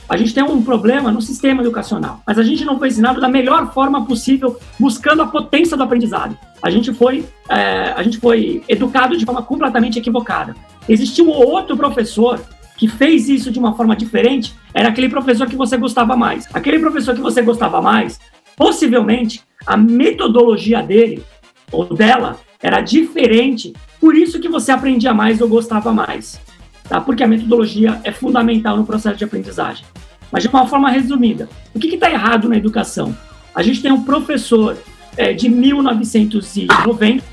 [0.07, 3.27] A gente tem um problema no sistema educacional, mas a gente não foi ensinado da
[3.27, 6.37] melhor forma possível, buscando a potência do aprendizado.
[6.61, 10.55] A gente foi, é, a gente foi educado de forma completamente equivocada.
[10.87, 12.39] Existiu outro professor
[12.77, 16.47] que fez isso de uma forma diferente, era aquele professor que você gostava mais.
[16.53, 18.19] Aquele professor que você gostava mais,
[18.55, 21.23] possivelmente a metodologia dele
[21.71, 26.39] ou dela era diferente, por isso que você aprendia mais ou gostava mais
[26.87, 27.01] tá?
[27.01, 29.85] porque a metodologia é fundamental no processo de aprendizagem.
[30.31, 33.15] Mas de uma forma resumida, o que está errado na educação?
[33.53, 34.77] A gente tem um professor
[35.15, 37.23] é, de 1990,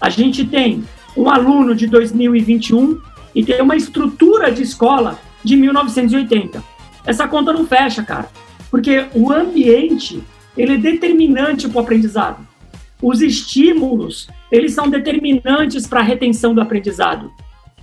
[0.00, 0.84] a gente tem
[1.16, 3.00] um aluno de 2021
[3.34, 6.62] e tem uma estrutura de escola de 1980.
[7.04, 8.28] Essa conta não fecha, cara,
[8.70, 10.22] porque o ambiente
[10.56, 12.46] ele é determinante para o aprendizado.
[13.02, 17.30] Os estímulos eles são determinantes para a retenção do aprendizado.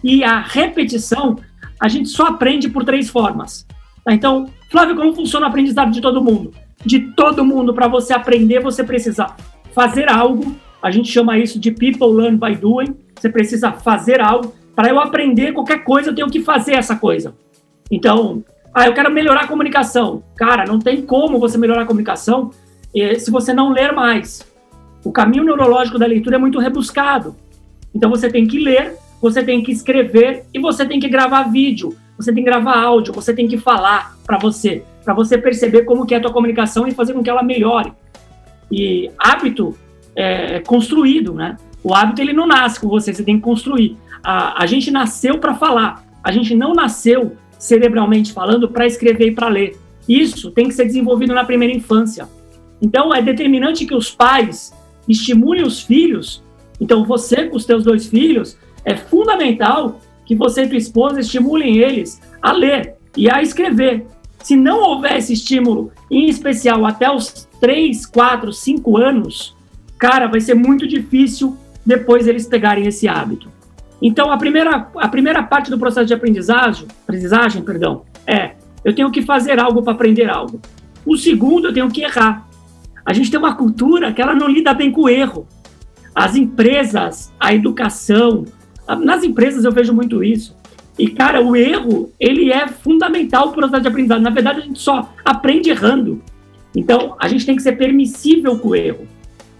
[0.03, 1.37] E a repetição,
[1.79, 3.67] a gente só aprende por três formas.
[4.03, 4.13] Tá?
[4.13, 6.53] Então, Flávio, como funciona o aprendizado de todo mundo?
[6.83, 9.35] De todo mundo, para você aprender, você precisa
[9.75, 10.55] fazer algo.
[10.81, 12.95] A gente chama isso de people learn by doing.
[13.19, 14.55] Você precisa fazer algo.
[14.81, 17.35] Para eu aprender qualquer coisa, eu tenho que fazer essa coisa.
[17.91, 20.23] Então, ah, eu quero melhorar a comunicação.
[20.35, 22.49] Cara, não tem como você melhorar a comunicação
[22.95, 24.43] eh, se você não ler mais.
[25.05, 27.35] O caminho neurológico da leitura é muito rebuscado.
[27.93, 31.95] Então, você tem que ler você tem que escrever e você tem que gravar vídeo,
[32.17, 36.07] você tem que gravar áudio, você tem que falar para você, para você perceber como
[36.07, 37.93] que é a tua comunicação e fazer com que ela melhore.
[38.71, 39.77] E hábito
[40.15, 41.55] é construído, né?
[41.83, 43.95] O hábito ele não nasce com você, você tem que construir.
[44.23, 49.31] A, a gente nasceu para falar, a gente não nasceu cerebralmente falando para escrever e
[49.31, 49.79] para ler.
[50.07, 52.27] Isso tem que ser desenvolvido na primeira infância.
[52.81, 54.73] Então é determinante que os pais
[55.07, 56.43] estimulem os filhos.
[56.79, 61.77] Então você com os teus dois filhos é fundamental que você e tua esposa estimulem
[61.77, 64.05] eles a ler e a escrever.
[64.41, 69.55] Se não houver esse estímulo, em especial até os 3, 4, 5 anos,
[69.99, 71.55] cara, vai ser muito difícil
[71.85, 73.51] depois eles pegarem esse hábito.
[74.01, 79.11] Então, a primeira, a primeira parte do processo de aprendizagem, aprendizagem perdão, é eu tenho
[79.11, 80.59] que fazer algo para aprender algo.
[81.05, 82.47] O segundo, eu tenho que errar.
[83.05, 85.47] A gente tem uma cultura que ela não lida bem com o erro.
[86.13, 88.45] As empresas, a educação,
[88.99, 90.55] nas empresas eu vejo muito isso.
[90.97, 94.23] E, cara, o erro, ele é fundamental para o processo de aprendizagem.
[94.23, 96.21] Na verdade, a gente só aprende errando.
[96.75, 99.07] Então, a gente tem que ser permissível com o erro.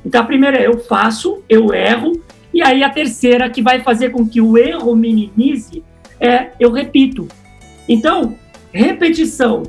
[0.06, 2.22] Então, a primeira é eu faço, eu erro.
[2.54, 5.84] E aí, a terceira, que vai fazer com que o erro minimize,
[6.20, 7.28] é eu repito.
[7.88, 8.36] Então,
[8.72, 9.64] repetição,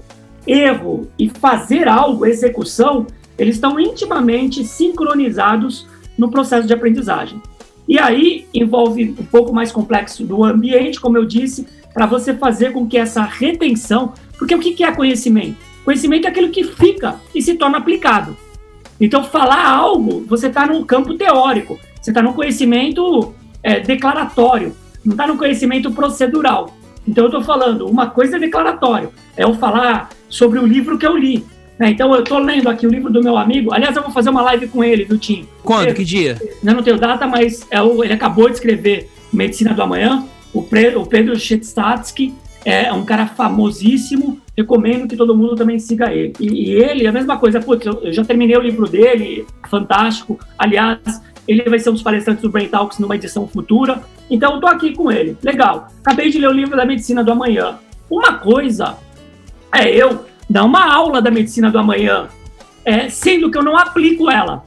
[0.46, 3.06] erro e fazer algo, execução,
[3.38, 5.86] eles estão intimamente sincronizados
[6.18, 7.40] no processo de aprendizagem.
[7.88, 12.72] E aí envolve um pouco mais complexo do ambiente, como eu disse, para você fazer
[12.72, 15.56] com que essa retenção, porque o que é conhecimento?
[15.84, 18.36] Conhecimento é aquilo que fica e se torna aplicado.
[19.00, 25.12] Então, falar algo, você está no campo teórico, você está no conhecimento é, declaratório, não
[25.12, 26.76] está no conhecimento procedural.
[27.06, 31.06] Então, eu estou falando, uma coisa é declaratório, é eu falar sobre o livro que
[31.06, 31.44] eu li.
[31.78, 31.90] Né?
[31.90, 33.72] Então, eu estou lendo aqui o livro do meu amigo.
[33.72, 35.46] Aliás, eu vou fazer uma live com ele, viu, Tim?
[35.62, 35.94] Quando?
[35.94, 36.40] que dia?
[36.62, 40.24] Eu não tenho data, mas é o, ele acabou de escrever Medicina do Amanhã.
[40.52, 42.34] O, Pre, o Pedro Chetstatsky
[42.64, 44.40] é um cara famosíssimo.
[44.56, 46.34] Recomendo que todo mundo também siga ele.
[46.38, 50.38] E, e ele, a mesma coisa, putz, eu, eu já terminei o livro dele, fantástico.
[50.58, 51.00] Aliás,
[51.46, 54.02] ele vai ser um dos palestrantes do Brain Talks numa edição futura.
[54.30, 55.36] Então, tô aqui com ele.
[55.42, 55.88] Legal.
[56.00, 57.78] Acabei de ler o livro da Medicina do Amanhã.
[58.08, 58.96] Uma coisa
[59.72, 62.28] é eu dar uma aula da Medicina do Amanhã,
[62.84, 64.64] é, sendo que eu não aplico ela.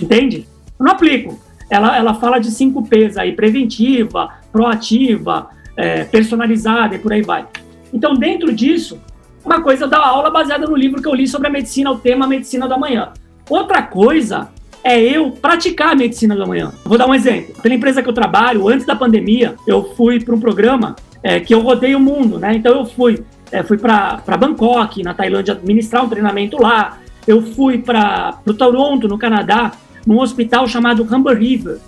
[0.00, 0.46] Entende?
[0.78, 1.40] Eu não aplico.
[1.70, 7.46] Ela, ela fala de cinco P's aí, preventiva, proativa, é, personalizada e por aí vai.
[7.92, 9.00] Então, dentro disso,
[9.44, 11.98] uma coisa é dar aula baseada no livro que eu li sobre a medicina, o
[11.98, 13.12] tema Medicina do Amanhã.
[13.48, 14.48] Outra coisa
[14.84, 16.70] é eu praticar a medicina do amanhã.
[16.84, 17.54] Vou dar um exemplo.
[17.62, 21.54] Pela empresa que eu trabalho, antes da pandemia, eu fui para um programa é, que
[21.54, 22.54] eu rodei o mundo, né?
[22.54, 26.98] Então eu fui, é, fui para Bangkok, na Tailândia, ministrar um treinamento lá.
[27.26, 29.72] Eu fui para o Toronto, no Canadá,
[30.06, 31.78] num hospital chamado Humber River.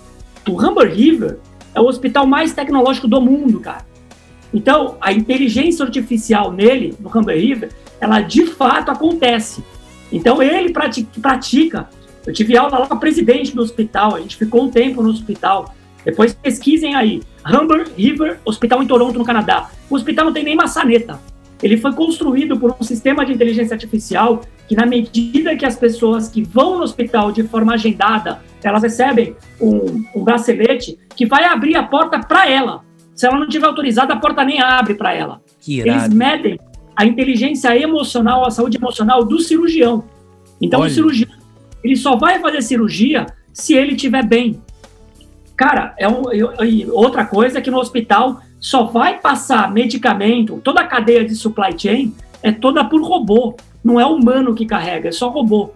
[0.49, 1.37] O Humber River
[1.75, 3.85] é o hospital mais tecnológico do mundo, cara.
[4.51, 7.69] Então, a inteligência artificial nele, no Humber River,
[8.01, 9.63] ela de fato acontece.
[10.11, 10.73] Então, ele
[11.21, 11.89] pratica
[12.27, 15.09] eu tive aula lá com a presidente do hospital, a gente ficou um tempo no
[15.09, 15.73] hospital.
[16.03, 17.21] Depois pesquisem aí.
[17.45, 19.69] Humber River Hospital em Toronto, no Canadá.
[19.89, 21.19] O hospital não tem nem maçaneta.
[21.63, 26.27] Ele foi construído por um sistema de inteligência artificial que, na medida que as pessoas
[26.27, 31.77] que vão no hospital de forma agendada, elas recebem um, um bracelete que vai abrir
[31.77, 32.83] a porta para ela.
[33.15, 35.41] Se ela não tiver autorizada, a porta nem abre para ela.
[35.65, 36.59] Eles medem
[36.93, 40.03] a inteligência emocional, a saúde emocional do cirurgião.
[40.61, 40.89] Então, Olha.
[40.89, 41.36] o cirurgião
[41.87, 44.61] ele só vai fazer cirurgia se ele estiver bem.
[45.55, 46.23] Cara, é um,
[46.91, 51.77] outra coisa é que no hospital só vai passar medicamento, toda a cadeia de supply
[51.77, 55.71] chain é toda por robô, não é humano que carrega, é só robô.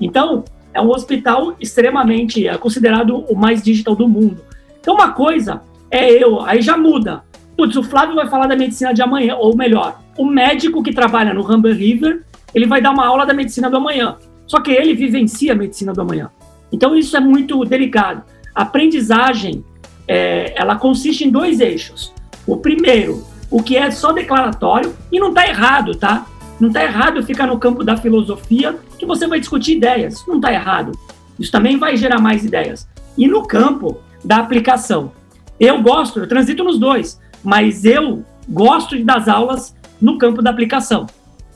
[0.00, 0.44] Então,
[0.74, 4.42] é um hospital extremamente, é considerado o mais digital do mundo.
[4.80, 7.22] Então, uma coisa é eu, aí já muda.
[7.56, 11.32] Putz, o Flávio vai falar da medicina de amanhã, ou melhor, o médico que trabalha
[11.32, 14.16] no Humber River, ele vai dar uma aula da medicina do amanhã.
[14.52, 16.30] Só que ele vivencia a medicina do amanhã.
[16.70, 18.22] Então isso é muito delicado.
[18.54, 19.64] A aprendizagem,
[20.06, 22.12] é, ela consiste em dois eixos.
[22.46, 26.26] O primeiro, o que é só declaratório, e não está errado, tá?
[26.60, 30.22] Não está errado ficar no campo da filosofia, que você vai discutir ideias.
[30.28, 30.92] Não está errado.
[31.40, 32.86] Isso também vai gerar mais ideias.
[33.16, 35.12] E no campo da aplicação.
[35.58, 41.06] Eu gosto, eu transito nos dois, mas eu gosto das aulas no campo da aplicação.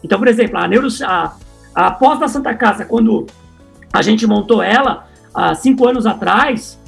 [0.02, 1.36] Então, por exemplo, a, neuro, a,
[1.76, 3.26] a pós da Santa Casa, quando
[3.92, 6.80] a gente montou ela, há cinco anos atrás,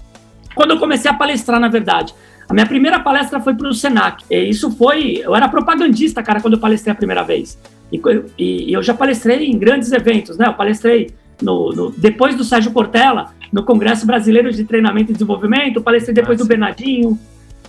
[0.54, 2.14] quando eu comecei a palestrar, na verdade.
[2.48, 4.24] A minha primeira palestra foi para o Senac.
[4.30, 5.20] E isso foi.
[5.22, 7.58] Eu era propagandista, cara, quando eu palestrei a primeira vez.
[7.92, 8.00] E,
[8.38, 10.46] e, e eu já palestrei em grandes eventos, né?
[10.46, 11.10] Eu palestrei
[11.42, 16.38] no, no, depois do Sérgio Portela, no Congresso Brasileiro de Treinamento e Desenvolvimento, palestrei depois
[16.38, 16.46] Nossa.
[16.46, 17.18] do Bernardinho,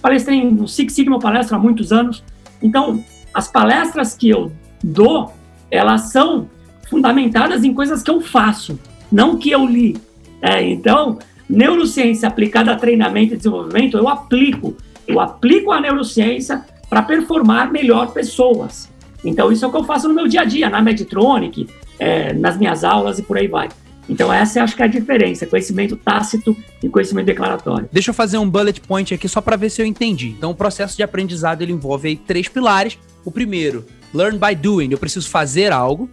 [0.01, 2.23] palestrei no Six Sigma Palestra há muitos anos.
[2.63, 3.03] Então,
[3.34, 4.49] as palestras que eu
[4.82, 5.34] dou,
[5.69, 6.47] elas são
[6.89, 8.80] fundamentadas em coisas que eu faço,
[9.12, 9.97] não que eu li.
[10.41, 14.75] É, então, neurociência aplicada a treinamento e desenvolvimento, eu aplico.
[15.08, 18.89] Eu aplico a neurociência para performar melhor pessoas.
[19.23, 21.67] Então, isso é o que eu faço no meu dia a dia, na Meditronic,
[21.99, 23.69] é, nas minhas aulas e por aí vai.
[24.08, 27.88] Então, essa acho que é a diferença: conhecimento tácito e conhecimento declaratório.
[27.91, 30.30] Deixa eu fazer um bullet point aqui só para ver se eu entendi.
[30.30, 34.89] Então, o processo de aprendizado ele envolve aí três pilares: O primeiro, learn by doing.
[34.91, 36.09] Eu preciso fazer algo,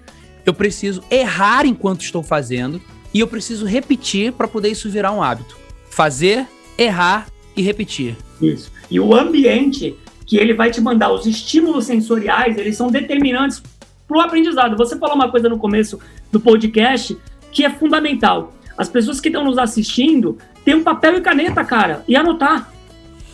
[0.47, 2.81] eu preciso errar enquanto estou fazendo
[3.13, 5.59] e eu preciso repetir para poder isso virar um hábito.
[5.91, 6.47] Fazer,
[6.79, 7.27] errar
[7.57, 8.17] e repetir.
[8.41, 8.71] Isso.
[8.89, 13.63] E o ambiente que ele vai te mandar, os estímulos sensoriais, eles são determinantes
[14.07, 14.77] para o aprendizado.
[14.77, 15.99] Você falou uma coisa no começo
[16.31, 17.17] do podcast
[17.51, 18.55] que é fundamental.
[18.77, 22.71] As pessoas que estão nos assistindo têm um papel e caneta, cara, e anotar.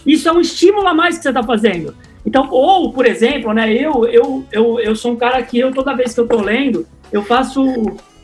[0.06, 1.94] Isso é um estímulo a mais que você está fazendo.
[2.24, 5.94] Então, ou, por exemplo, né, eu, eu, eu, eu sou um cara que eu, toda
[5.94, 7.62] vez que eu estou lendo, eu faço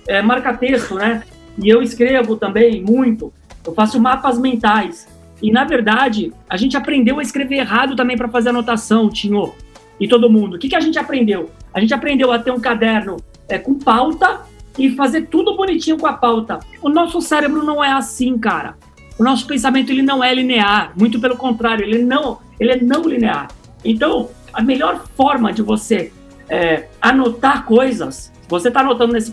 [0.06, 1.22] é, marca-texto, né?
[1.62, 3.32] E eu escrevo também muito.
[3.66, 5.08] Eu faço mapas mentais.
[5.42, 9.52] E, na verdade, a gente aprendeu a escrever errado também para fazer anotação, Tinho,
[10.00, 10.54] e todo mundo.
[10.54, 11.50] O que, que a gente aprendeu?
[11.74, 13.16] A gente aprendeu a ter um caderno
[13.48, 14.42] é, com pauta
[14.78, 16.60] e fazer tudo bonitinho com a pauta.
[16.80, 18.76] O nosso cérebro não é assim, cara.
[19.18, 23.02] O nosso pensamento ele não é linear, muito pelo contrário, ele não, ele é não
[23.02, 23.48] linear.
[23.88, 26.12] Então, a melhor forma de você
[26.48, 29.32] é, anotar coisas, você está anotando nesse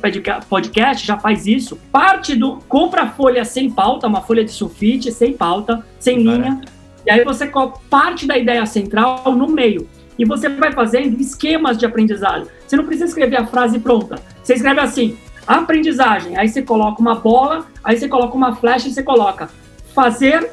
[0.50, 5.12] podcast, já faz isso, parte do compra a folha sem pauta, uma folha de sulfite
[5.12, 6.62] sem pauta, sem linha,
[7.06, 7.52] e aí você
[7.90, 9.88] parte da ideia central no meio.
[10.18, 12.48] E você vai fazendo esquemas de aprendizagem.
[12.66, 14.16] Você não precisa escrever a frase pronta.
[14.42, 16.38] Você escreve assim: aprendizagem.
[16.38, 19.50] Aí você coloca uma bola, aí você coloca uma flecha e você coloca
[19.94, 20.52] fazer,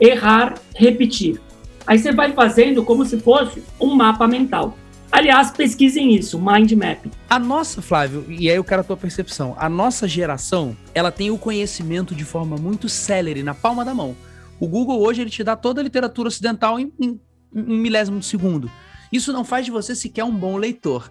[0.00, 1.38] errar, repetir.
[1.86, 4.76] Aí você vai fazendo como se fosse um mapa mental.
[5.12, 7.06] Aliás, pesquisem isso, mind map.
[7.30, 11.30] A nossa, Flávio, e aí eu quero a tua percepção, a nossa geração, ela tem
[11.30, 14.16] o conhecimento de forma muito célere, na palma da mão.
[14.58, 17.20] O Google hoje, ele te dá toda a literatura ocidental em, em
[17.54, 18.68] um milésimo de segundo.
[19.12, 21.08] Isso não faz de você sequer um bom leitor.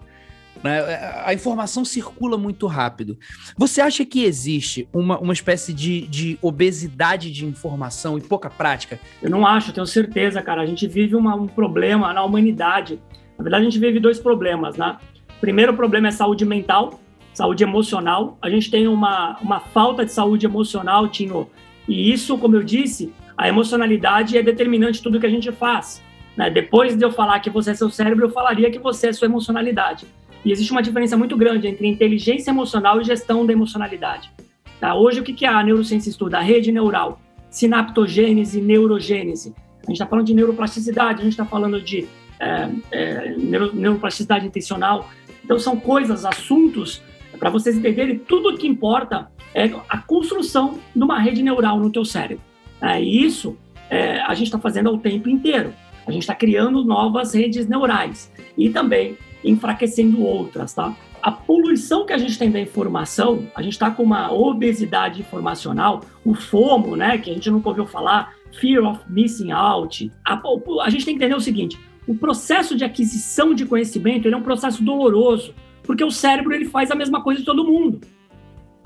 [0.64, 0.80] Né?
[1.26, 3.18] A informação circula muito rápido.
[3.54, 8.98] Você acha que existe uma, uma espécie de, de obesidade de informação e pouca prática?
[9.20, 10.62] Eu não acho, tenho certeza, cara.
[10.62, 12.98] A gente vive uma, um problema na humanidade.
[13.36, 14.96] Na verdade, a gente vive dois problemas, né?
[15.36, 16.98] O primeiro problema é saúde mental,
[17.34, 18.38] saúde emocional.
[18.40, 21.50] A gente tem uma, uma falta de saúde emocional, Tino.
[21.86, 26.02] E isso, como eu disse, a emocionalidade é determinante de tudo que a gente faz.
[26.34, 26.48] Né?
[26.48, 29.26] Depois de eu falar que você é seu cérebro, eu falaria que você é sua
[29.26, 30.06] emocionalidade.
[30.44, 34.30] E existe uma diferença muito grande entre inteligência emocional e gestão da emocionalidade.
[34.78, 34.94] Tá?
[34.94, 36.38] Hoje, o que a neurociência estuda?
[36.38, 37.20] A rede neural,
[37.50, 39.54] sinaptogênese, neurogênese.
[39.82, 42.06] A gente está falando de neuroplasticidade, a gente está falando de
[42.38, 45.08] é, é, neuroplasticidade intencional.
[45.44, 47.02] Então, são coisas, assuntos,
[47.38, 51.90] para vocês entenderem, tudo o que importa é a construção de uma rede neural no
[51.90, 52.44] teu cérebro.
[52.80, 53.56] É, e isso
[53.88, 55.72] é, a gente está fazendo ao tempo inteiro.
[56.06, 60.94] A gente está criando novas redes neurais e também enfraquecendo outras, tá?
[61.22, 66.02] A poluição que a gente tem da informação, a gente está com uma obesidade informacional,
[66.24, 70.12] o FOMO, né, que a gente nunca ouviu falar, Fear of Missing Out.
[70.24, 70.40] A,
[70.82, 74.42] a gente tem que entender o seguinte, o processo de aquisição de conhecimento é um
[74.42, 78.00] processo doloroso, porque o cérebro ele faz a mesma coisa de todo mundo.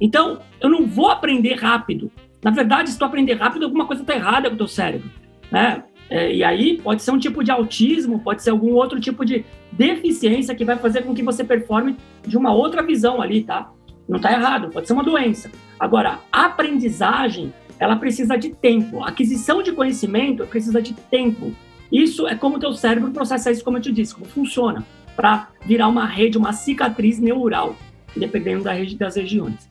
[0.01, 2.11] Então, eu não vou aprender rápido.
[2.43, 5.11] Na verdade, se tu aprender rápido, alguma coisa está errada com o teu cérebro.
[5.51, 5.83] Né?
[6.11, 9.45] É, e aí pode ser um tipo de autismo, pode ser algum outro tipo de
[9.71, 11.97] deficiência que vai fazer com que você performe
[12.27, 13.71] de uma outra visão ali, tá?
[14.09, 15.51] Não está errado, pode ser uma doença.
[15.79, 19.05] Agora, a aprendizagem, ela precisa de tempo.
[19.05, 21.53] A aquisição de conhecimento precisa de tempo.
[21.93, 24.85] Isso é como o teu cérebro processa isso, como eu te disse, como funciona,
[25.15, 27.77] para virar uma rede, uma cicatriz neural,
[28.17, 29.69] dependendo da rede, das regiões.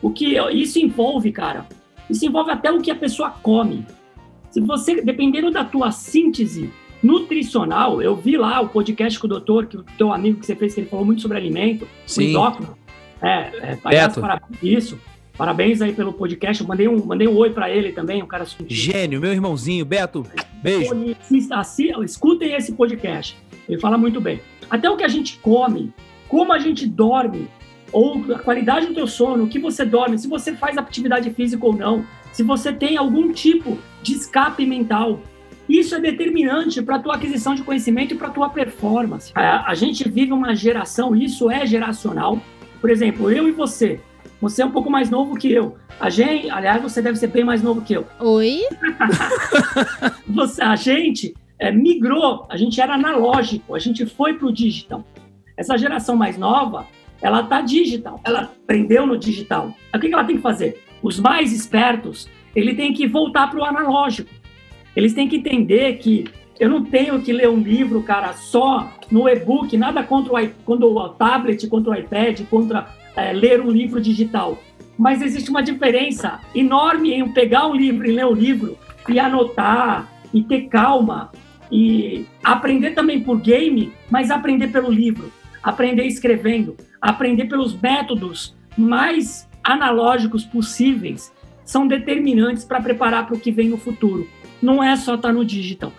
[0.00, 1.66] O que isso envolve, cara?
[2.08, 3.84] Isso envolve até o que a pessoa come.
[4.50, 6.70] Se você, dependendo da tua síntese
[7.02, 10.56] nutricional, eu vi lá o podcast com o doutor, que o teu amigo que você
[10.56, 12.30] fez, que ele falou muito sobre alimento, Sim.
[12.30, 12.76] endócrino.
[13.22, 14.98] É, é, aliás, parabéns, isso.
[15.36, 16.62] Parabéns aí pelo podcast.
[16.62, 18.44] Eu mandei um, mandei um oi para ele também, um cara.
[18.66, 20.26] Gênio, meu irmãozinho, Beto.
[20.62, 20.94] Beijo.
[21.52, 23.36] Assim, escutem esse podcast.
[23.68, 24.40] Ele fala muito bem.
[24.68, 25.92] Até o que a gente come,
[26.28, 27.48] como a gente dorme,
[27.92, 31.64] ou a qualidade do teu sono, o que você dorme, se você faz atividade física
[31.64, 35.20] ou não, se você tem algum tipo de escape mental.
[35.68, 39.30] Isso é determinante para a tua aquisição de conhecimento e para a tua performance.
[39.34, 42.40] A, a gente vive uma geração, isso é geracional.
[42.80, 44.00] Por exemplo, eu e você.
[44.40, 45.76] Você é um pouco mais novo que eu.
[46.00, 48.06] A gente, aliás, você deve ser bem mais novo que eu.
[48.18, 48.62] Oi?
[50.26, 55.04] você, a gente é, migrou, a gente era analógico, a gente foi para o digital.
[55.56, 56.86] Essa geração mais nova,
[57.20, 59.74] ela tá digital, ela aprendeu no digital.
[59.94, 60.82] O que ela tem que fazer?
[61.02, 64.30] Os mais espertos, ele tem que voltar para o analógico.
[64.94, 66.24] Eles têm que entender que
[66.58, 71.08] eu não tenho que ler um livro, cara, só no e-book, nada contra o, o
[71.08, 74.58] tablet, contra o iPad, contra é, ler um livro digital.
[74.98, 78.76] Mas existe uma diferença enorme em pegar um livro e ler o um livro
[79.08, 81.32] e anotar e ter calma
[81.72, 85.32] e aprender também por game, mas aprender pelo livro,
[85.62, 91.32] aprender escrevendo, aprender pelos métodos mais analógicos possíveis
[91.64, 94.28] são determinantes para preparar para o que vem no futuro.
[94.60, 95.92] Não é só estar tá no digital.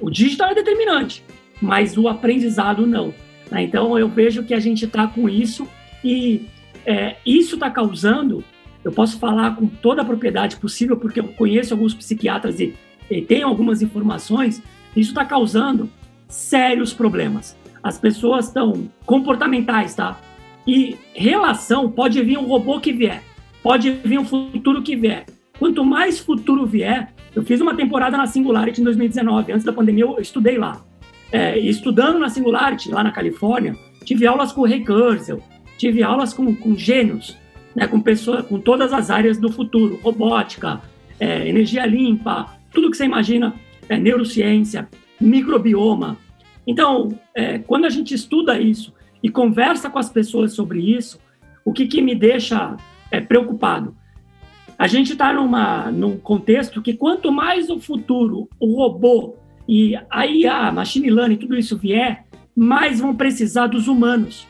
[0.00, 1.22] O digital é determinante,
[1.60, 3.12] mas o aprendizado não.
[3.50, 3.62] Né?
[3.62, 5.68] Então eu vejo que a gente está com isso
[6.02, 6.46] e
[6.86, 8.42] é, isso está causando.
[8.82, 12.74] Eu posso falar com toda a propriedade possível, porque eu conheço alguns psiquiatras e,
[13.10, 14.62] e tenho algumas informações.
[14.96, 15.90] Isso está causando
[16.28, 17.56] sérios problemas.
[17.82, 20.18] As pessoas estão comportamentais, tá?
[20.68, 23.22] E relação pode vir um robô que vier
[23.62, 25.26] pode vir um futuro que vier.
[25.58, 30.04] Quanto mais futuro vier, eu fiz uma temporada na Singularity em 2019, antes da pandemia
[30.04, 30.84] eu estudei lá.
[31.30, 35.42] É, estudando na Singularity, lá na Califórnia, tive aulas com o Ray Kurzweil,
[35.76, 37.36] tive aulas com, com gênios,
[37.74, 40.80] né, com pessoas, com todas as áreas do futuro, robótica,
[41.20, 43.54] é, energia limpa, tudo que você imagina,
[43.88, 44.88] é, neurociência,
[45.20, 46.16] microbioma.
[46.66, 51.18] Então, é, quando a gente estuda isso e conversa com as pessoas sobre isso,
[51.64, 52.76] o que, que me deixa
[53.10, 53.96] é, preocupado.
[54.78, 59.34] A gente está num contexto que quanto mais o futuro, o robô
[59.66, 64.46] e a IA, machine learning, tudo isso vier, mais vão precisar dos humanos.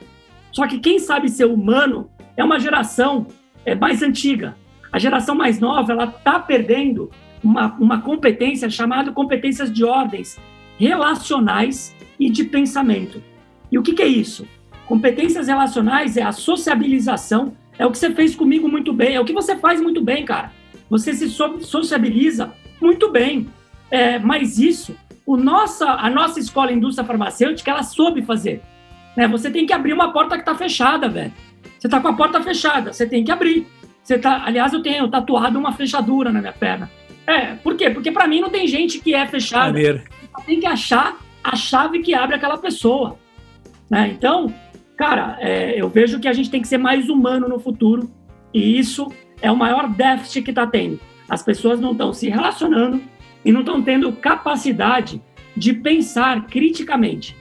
[0.52, 3.26] Só que quem sabe ser humano é uma geração
[3.64, 4.54] é, mais antiga.
[4.92, 7.10] A geração mais nova ela está perdendo
[7.42, 10.38] uma, uma competência chamada competências de ordens
[10.78, 13.22] relacionais e de pensamento.
[13.70, 14.46] E o que, que é isso?
[14.89, 19.24] Competências relacionais é a sociabilização é o que você fez comigo muito bem, é o
[19.24, 20.51] que você faz muito bem, cara.
[20.91, 23.49] Você se sociabiliza muito bem.
[23.91, 28.61] É, mas isso, o nossa, a nossa escola indústria farmacêutica, ela soube fazer.
[29.16, 29.28] Né?
[29.28, 31.32] Você tem que abrir uma porta que está fechada, velho.
[31.78, 33.66] Você está com a porta fechada, você tem que abrir.
[34.03, 36.91] Você tá, aliás, eu tenho tatuado uma fechadura na minha perna.
[37.26, 37.91] É, por quê?
[37.91, 39.78] Porque para mim não tem gente que é fechada.
[39.78, 43.18] Você tem que achar a chave que abre aquela pessoa.
[43.91, 44.09] Né?
[44.16, 44.53] Então,
[44.99, 48.11] Cara, é, eu vejo que a gente tem que ser mais humano no futuro
[48.53, 49.07] e isso
[49.40, 50.99] é o maior déficit que está tendo.
[51.28, 53.01] As pessoas não estão se relacionando
[53.44, 55.22] e não estão tendo capacidade
[55.57, 57.36] de pensar criticamente.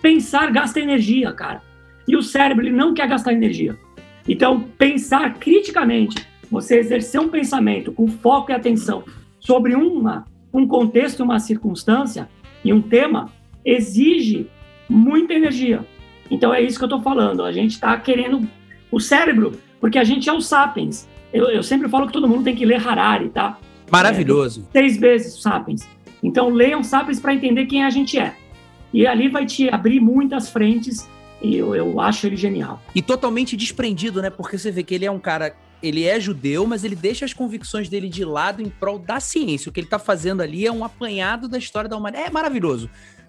[0.00, 1.60] Pensar gasta energia, cara.
[2.08, 3.78] E o cérebro ele não quer gastar energia.
[4.26, 9.04] Então, pensar criticamente, você exercer um pensamento com foco e atenção
[9.38, 12.30] sobre uma, um contexto, uma circunstância
[12.64, 13.30] e um tema,
[13.62, 14.46] exige
[14.88, 15.84] muita energia.
[16.30, 17.44] Então é isso que eu estou falando.
[17.44, 18.48] A gente está querendo
[18.90, 21.08] o cérebro, porque a gente é o sapiens.
[21.32, 23.58] Eu, eu, sempre falo que todo mundo tem que ler Harari, tá?
[23.90, 24.66] Maravilhoso.
[24.68, 25.88] É, três vezes sapiens.
[26.22, 28.34] Então leiam sapiens para entender quem a gente é.
[28.92, 31.08] E ali vai te abrir muitas frentes
[31.42, 32.80] e eu, eu acho ele genial.
[32.94, 34.30] E totalmente desprendido, né?
[34.30, 37.34] Porque você vê que ele é um cara ele é judeu, mas ele deixa as
[37.34, 39.68] convicções dele de lado em prol da ciência.
[39.68, 42.28] O que ele está fazendo ali é um apanhado da história da humanidade.
[42.28, 42.88] É maravilhoso.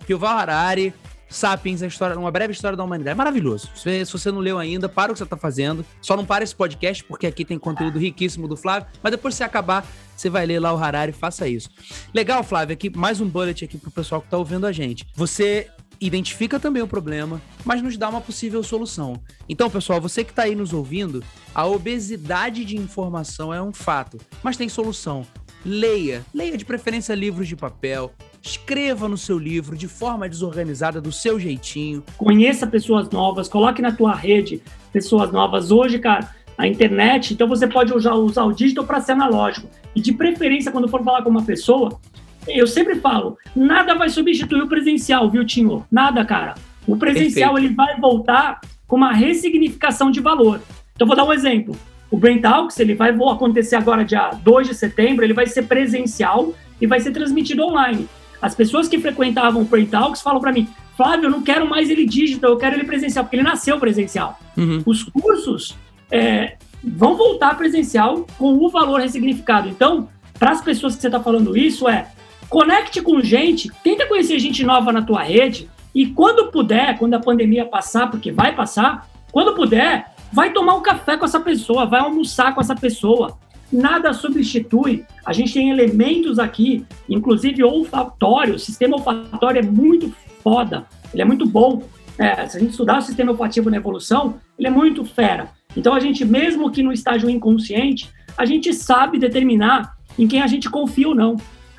[0.10, 0.94] Yuval Harari,
[1.30, 3.14] Sapiens, a história, uma breve história da humanidade.
[3.14, 3.70] É maravilhoso.
[3.76, 5.86] Se, você não leu ainda, para o que você está fazendo.
[6.02, 8.88] Só não para esse podcast, porque aqui tem conteúdo riquíssimo do Flávio.
[9.02, 11.70] Mas depois que você acabar, você vai ler lá o Harari, faça isso.
[12.14, 15.06] Legal, Flávio, aqui mais um bullet aqui pro pessoal que está ouvindo a gente.
[15.16, 15.70] Você
[16.00, 19.22] identifica também o problema, mas nos dá uma possível solução.
[19.48, 21.24] Então, pessoal, você que está aí nos ouvindo,
[21.54, 25.26] a obesidade de informação é um fato, mas tem solução.
[25.66, 28.14] Leia, leia de preferência livros de papel,
[28.46, 32.04] escreva no seu livro de forma desorganizada, do seu jeitinho.
[32.16, 34.62] Conheça pessoas novas, coloque na tua rede
[34.94, 35.72] pessoas novas.
[35.72, 39.68] Hoje, cara, a internet, então você pode usar, usar o digital para ser analógico.
[39.96, 42.00] E de preferência, quando for falar com uma pessoa,
[42.48, 45.86] eu sempre falo, nada vai substituir o presencial, viu, Tinho?
[45.92, 46.54] Nada, cara.
[46.88, 47.74] O presencial Perfeito.
[47.74, 50.62] ele vai voltar com uma ressignificação de valor.
[50.94, 51.76] Então, vou dar um exemplo.
[52.12, 56.54] O Brain Talks, ele vai acontecer agora dia 2 de setembro, ele vai ser presencial
[56.80, 58.08] e vai ser transmitido online.
[58.42, 61.90] As pessoas que frequentavam o Brain Talks falam para mim, Flávio, eu não quero mais
[61.90, 64.40] ele digital, eu quero ele presencial, porque ele nasceu presencial.
[64.56, 64.82] Uhum.
[64.86, 65.76] Os cursos
[66.10, 69.68] é, vão voltar presencial com o valor ressignificado.
[69.68, 70.08] Então,
[70.38, 72.08] para as pessoas que você está falando isso, é
[72.50, 77.20] conecte com gente, tenta conhecer gente nova na tua rede e quando puder, quando a
[77.20, 82.02] pandemia passar, porque vai passar, quando puder, vai tomar um café com essa pessoa, vai
[82.02, 83.38] almoçar com essa pessoa.
[83.72, 85.06] Nada substitui.
[85.26, 88.56] A gente tem elementos aqui, inclusive olfatório.
[88.56, 90.14] O sistema olfatório é muito
[90.44, 91.84] foda, ele é muito bom.
[92.18, 95.50] É, se a gente estudar o sistema olfativo na evolução, ele é muito fera.
[95.76, 100.48] Então a gente, mesmo que no estágio inconsciente, a gente sabe determinar em quem a
[100.48, 101.36] gente confia ou não.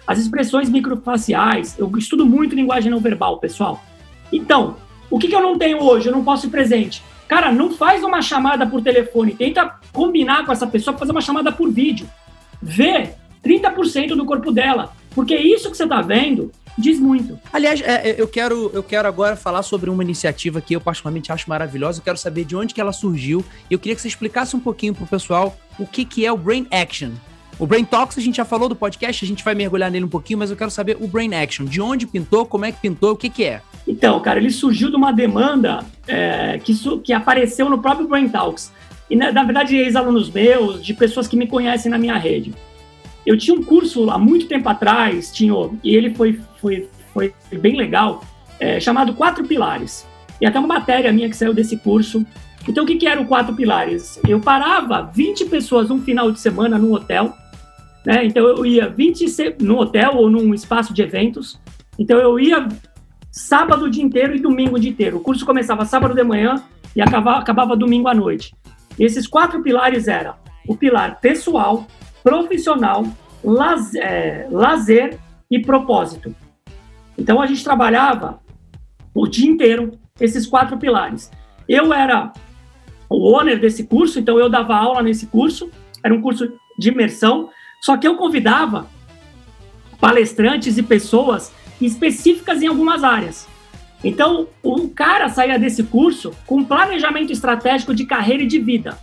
[0.07, 3.83] As expressões microfaciais, eu estudo muito linguagem não verbal, pessoal.
[4.33, 4.77] Então,
[5.11, 6.09] o que, que eu não tenho hoje?
[6.09, 7.03] Eu não posso ir presente.
[7.29, 11.21] Cara, não faz uma chamada por telefone, tenta combinar com essa pessoa para fazer uma
[11.21, 12.09] chamada por vídeo.
[12.63, 13.11] Vê
[13.45, 17.39] 30% do corpo dela, porque isso que você está vendo diz muito.
[17.53, 21.33] Aliás, é, é, eu, quero, eu quero agora falar sobre uma iniciativa que eu particularmente
[21.33, 22.01] acho maravilhosa.
[22.01, 23.45] Eu quero saber de onde que ela surgiu.
[23.71, 26.37] E eu queria que você explicasse um pouquinho pro pessoal o que, que é o
[26.37, 27.13] Brain Action.
[27.59, 30.09] O Brain Talks a gente já falou do podcast, a gente vai mergulhar nele um
[30.09, 31.65] pouquinho, mas eu quero saber o Brain Action.
[31.65, 33.63] De onde pintou, como é que pintou, o que, que é?
[33.89, 38.71] Então, cara, ele surgiu de uma demanda é, que, que apareceu no próprio Brain Talks.
[39.09, 42.53] E, na, na verdade, ex-alunos meus, de pessoas que me conhecem na minha rede.
[43.25, 45.53] Eu tinha um curso há muito tempo atrás, tinha,
[45.83, 48.23] e ele foi, foi, foi bem legal,
[48.61, 50.07] é, chamado Quatro Pilares.
[50.41, 52.25] E até uma matéria minha que saiu desse curso.
[52.69, 54.21] Então, o que, que eram Quatro Pilares?
[54.29, 57.35] Eu parava 20 pessoas um final de semana num hotel,
[58.07, 58.25] né?
[58.25, 61.61] Então, eu ia 20 no hotel ou num espaço de eventos.
[61.99, 62.69] Então, eu ia
[63.33, 65.17] sábado o dia inteiro e domingo o dia inteiro.
[65.17, 66.63] O curso começava sábado de manhã
[66.95, 68.55] e acabava, acabava domingo à noite.
[68.97, 70.37] E esses quatro pilares eram
[70.69, 71.85] o pilar pessoal,
[72.23, 73.05] profissional,
[73.43, 75.19] lazer, é, lazer
[75.51, 76.35] e propósito.
[77.19, 78.41] Então a gente trabalhava
[79.13, 81.31] o dia inteiro esses quatro pilares.
[81.69, 82.33] Eu era
[83.09, 85.71] o owner desse curso, então eu dava aula nesse curso,
[86.03, 87.51] era um curso de imersão,
[87.81, 88.87] só que eu convidava
[90.01, 93.47] palestrantes e pessoas específicas em algumas áreas.
[94.05, 98.99] Então, o cara saía desse curso com planejamento estratégico de carreira e de vida.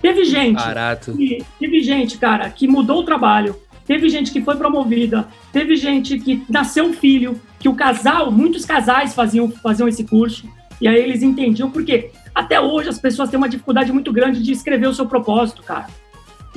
[0.00, 0.56] Teve gente.
[0.56, 1.12] Barato.
[1.12, 3.56] Que, teve gente, cara, que mudou o trabalho.
[3.84, 5.26] Teve gente que foi promovida.
[5.52, 7.40] Teve gente que nasceu um filho.
[7.58, 10.48] Que o casal, muitos casais faziam, faziam esse curso.
[10.80, 11.70] E aí eles entendiam.
[11.70, 15.62] Porque até hoje as pessoas têm uma dificuldade muito grande de escrever o seu propósito,
[15.62, 15.88] cara.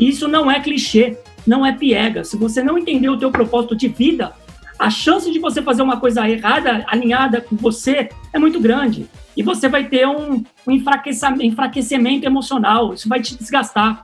[0.02, 2.24] Isso não é clichê, não é piega.
[2.24, 4.34] Se você não entender o teu propósito de vida,
[4.78, 9.44] a chance de você fazer uma coisa errada, alinhada com você, é muito grande e
[9.44, 14.04] você vai ter um, um enfraquecimento emocional, isso vai te desgastar.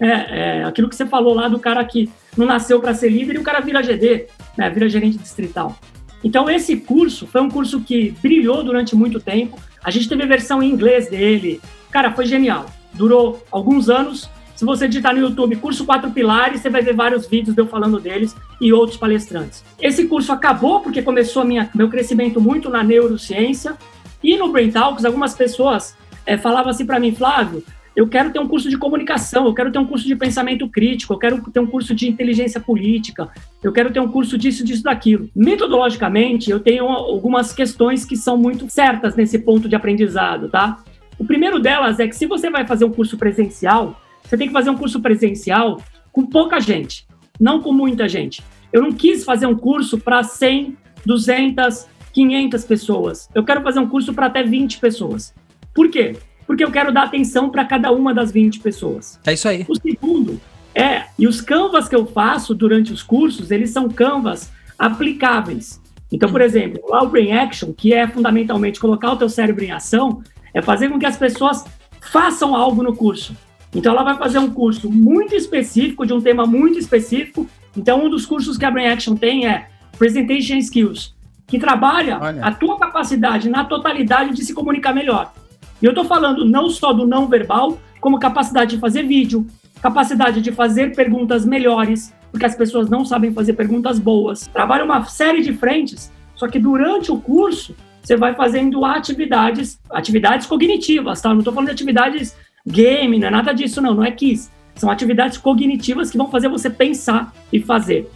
[0.00, 3.36] É, é, aquilo que você falou lá do cara que não nasceu para ser líder
[3.36, 4.26] e o cara vira GD,
[4.58, 5.78] né, vira gerente distrital.
[6.22, 9.60] Então, esse curso foi um curso que brilhou durante muito tempo.
[9.84, 11.60] A gente teve a versão em inglês dele.
[11.90, 12.66] Cara, foi genial.
[12.94, 14.28] Durou alguns anos.
[14.54, 17.66] Se você digitar no YouTube curso Quatro Pilares, você vai ver vários vídeos de eu
[17.66, 19.64] falando deles e outros palestrantes.
[19.80, 23.76] Esse curso acabou porque começou minha, meu crescimento muito na neurociência
[24.22, 27.64] e no Brain Talks, algumas pessoas é, falavam assim para mim, Flávio,
[27.96, 31.12] eu quero ter um curso de comunicação, eu quero ter um curso de pensamento crítico,
[31.12, 33.28] eu quero ter um curso de inteligência política,
[33.62, 35.28] eu quero ter um curso disso, disso, daquilo.
[35.34, 40.82] Metodologicamente, eu tenho algumas questões que são muito certas nesse ponto de aprendizado, tá?
[41.18, 44.52] O primeiro delas é que se você vai fazer um curso presencial, você tem que
[44.52, 47.06] fazer um curso presencial com pouca gente,
[47.38, 48.42] não com muita gente.
[48.72, 53.28] Eu não quis fazer um curso para 100, 200, 500 pessoas.
[53.34, 55.34] Eu quero fazer um curso para até 20 pessoas.
[55.74, 56.16] Por quê?
[56.46, 59.20] Porque eu quero dar atenção para cada uma das 20 pessoas.
[59.26, 59.64] É isso aí.
[59.68, 60.40] O segundo
[60.74, 65.80] é, e os canvas que eu faço durante os cursos, eles são canvas aplicáveis.
[66.10, 69.70] Então, por exemplo, lá o Brain Action, que é fundamentalmente colocar o teu cérebro em
[69.70, 70.22] ação,
[70.52, 71.64] é fazer com que as pessoas
[72.00, 73.36] façam algo no curso.
[73.74, 77.46] Então, ela vai fazer um curso muito específico, de um tema muito específico.
[77.76, 79.68] Então, um dos cursos que a Brain Action tem é
[79.98, 81.14] Presentation Skills
[81.46, 82.44] que trabalha Olha.
[82.44, 85.32] a tua capacidade na totalidade de se comunicar melhor.
[85.80, 89.46] E eu estou falando não só do não verbal, como capacidade de fazer vídeo,
[89.80, 94.46] capacidade de fazer perguntas melhores, porque as pessoas não sabem fazer perguntas boas.
[94.48, 100.46] Trabalha uma série de frentes, só que durante o curso você vai fazendo atividades, atividades
[100.46, 101.30] cognitivas, tá?
[101.30, 102.36] Não estou falando de atividades
[102.66, 104.50] game, não é nada disso não, não é KISS.
[104.74, 108.10] São atividades cognitivas que vão fazer você pensar e fazer.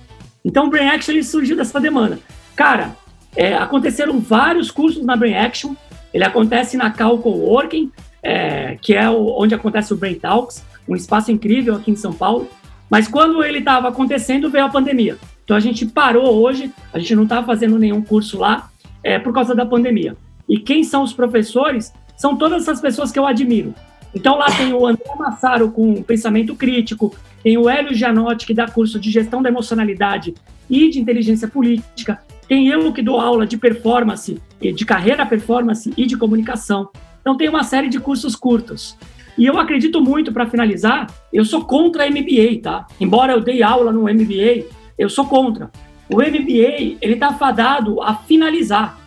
[0.44, 2.18] Então o Brain Action surgiu dessa demanda.
[2.56, 2.96] Cara,
[3.36, 5.74] é, aconteceram vários cursos na Brain Action.
[6.12, 7.92] Ele acontece na Cal Coworking,
[8.22, 12.12] é, que é o, onde acontece o Brain Talks, um espaço incrível aqui em São
[12.12, 12.48] Paulo.
[12.90, 15.18] Mas quando ele estava acontecendo, veio a pandemia.
[15.44, 18.70] Então a gente parou hoje, a gente não está fazendo nenhum curso lá
[19.02, 20.16] é, por causa da pandemia.
[20.48, 21.92] E quem são os professores?
[22.16, 23.74] São todas essas pessoas que eu admiro.
[24.14, 28.68] Então lá tem o André Massaro com pensamento crítico, tem o Hélio Gianotti, que dá
[28.68, 30.34] curso de gestão da emocionalidade
[30.68, 36.06] e de inteligência política, tem eu que dou aula de performance, de carreira performance e
[36.06, 36.88] de comunicação.
[37.20, 38.96] Então tem uma série de cursos curtos.
[39.36, 42.86] E eu acredito muito, para finalizar, eu sou contra MBA, tá?
[42.98, 44.64] Embora eu dei aula no MBA,
[44.98, 45.70] eu sou contra.
[46.10, 48.98] O MBA, ele está fadado a finalizar.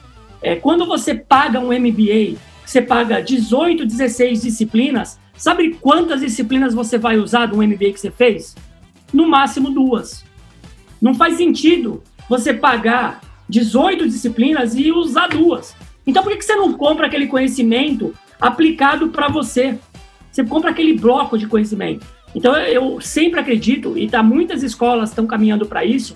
[0.41, 2.37] É, quando você paga um MBA,
[2.71, 8.09] você paga 18, 16 disciplinas, sabe quantas disciplinas você vai usar do MBA que você
[8.09, 8.55] fez?
[9.11, 10.23] No máximo duas.
[11.01, 13.19] Não faz sentido você pagar
[13.49, 15.75] 18 disciplinas e usar duas.
[16.07, 19.77] Então, por que você não compra aquele conhecimento aplicado para você?
[20.31, 22.07] Você compra aquele bloco de conhecimento.
[22.33, 26.13] Então, eu sempre acredito, e tá, muitas escolas estão caminhando para isso,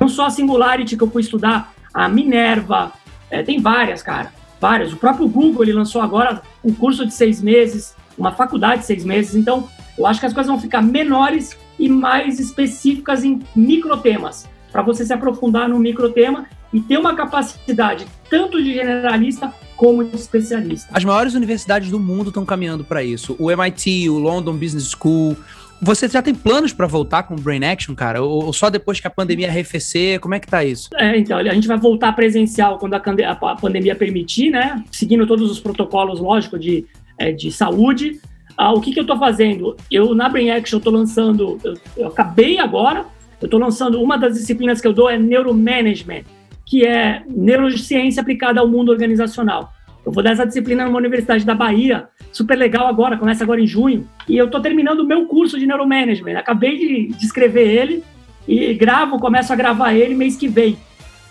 [0.00, 2.90] não só a Singularity que eu fui estudar a Minerva,
[3.30, 4.92] é, tem várias, cara, várias.
[4.92, 9.04] O próprio Google ele lançou agora um curso de seis meses, uma faculdade de seis
[9.04, 9.34] meses.
[9.34, 14.82] Então, eu acho que as coisas vão ficar menores e mais específicas em microtemas, para
[14.82, 20.88] você se aprofundar no microtema e ter uma capacidade tanto de generalista como de especialista.
[20.92, 23.34] As maiores universidades do mundo estão caminhando para isso.
[23.38, 25.36] O MIT, o London Business School.
[25.82, 28.22] Você já tem planos para voltar com o Brain Action, cara?
[28.22, 30.20] Ou só depois que a pandemia arrefecer?
[30.20, 30.90] Como é que tá isso?
[30.94, 34.84] É, então, a gente vai voltar presencial quando a, pandemia permitir, né?
[34.90, 36.84] Seguindo todos os protocolos, lógicos, de,
[37.16, 38.20] é, de saúde.
[38.56, 39.74] Ah, o que, que eu estou fazendo?
[39.90, 41.58] Eu, na Brain Action, estou lançando...
[41.64, 43.06] Eu, eu acabei agora,
[43.40, 44.02] eu estou lançando...
[44.02, 46.24] Uma das disciplinas que eu dou é Neuromanagement
[46.70, 49.72] que é neurociência aplicada ao mundo organizacional.
[50.04, 53.66] Eu vou dar essa disciplina numa universidade da Bahia, super legal agora, começa agora em
[53.66, 54.08] junho.
[54.28, 56.38] E eu estou terminando o meu curso de neuromanagement.
[56.38, 58.04] Acabei de, de escrever ele
[58.48, 60.72] e gravo, começo a gravar ele mês que vem.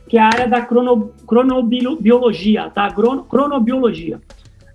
[0.09, 2.91] que é a área da crono, cronobiologia, tá?
[2.93, 4.21] Crono, cronobiologia.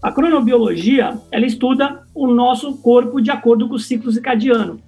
[0.01, 4.79] A cronobiologia, ela estuda o nosso corpo de acordo com o ciclo circadiano.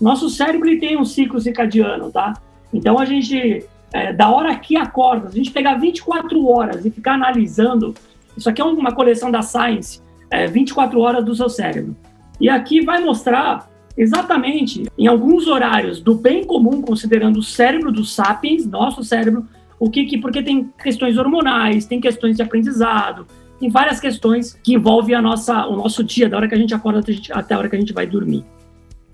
[0.00, 2.34] Nosso cérebro ele tem um ciclo circadiano, tá?
[2.72, 7.14] Então a gente é, da hora que acorda, a gente pegar 24 horas e ficar
[7.14, 7.94] analisando,
[8.36, 11.96] isso aqui é uma coleção da Science, é, 24 horas do seu cérebro.
[12.40, 18.14] E aqui vai mostrar exatamente em alguns horários do bem comum, considerando o cérebro dos
[18.14, 19.46] sapiens, nosso cérebro,
[19.78, 23.26] o que, que porque tem questões hormonais, tem questões de aprendizado,
[23.58, 26.74] tem várias questões que envolvem a nossa, o nosso dia, da hora que a gente
[26.74, 27.00] acorda
[27.32, 28.44] até a hora que a gente vai dormir.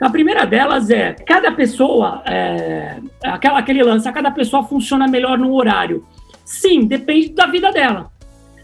[0.03, 5.55] A primeira delas é, cada pessoa, é, aquela, aquele lance, cada pessoa funciona melhor no
[5.55, 6.05] horário.
[6.44, 8.11] Sim, depende da vida dela.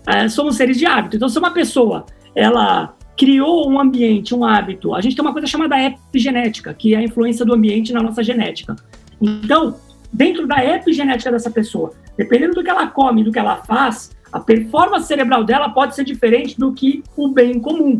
[0.05, 1.14] É, somos seres de hábito.
[1.14, 5.47] Então, se uma pessoa, ela criou um ambiente, um hábito, a gente tem uma coisa
[5.47, 8.74] chamada epigenética, que é a influência do ambiente na nossa genética.
[9.22, 9.76] Então,
[10.12, 14.41] dentro da epigenética dessa pessoa, dependendo do que ela come, do que ela faz, a
[14.41, 17.97] performance cerebral dela pode ser diferente do que o bem comum,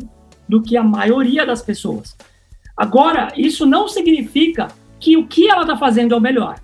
[0.49, 2.16] do que a maioria das pessoas.
[2.79, 4.68] Agora, isso não significa
[5.01, 6.61] que o que ela está fazendo é o melhor.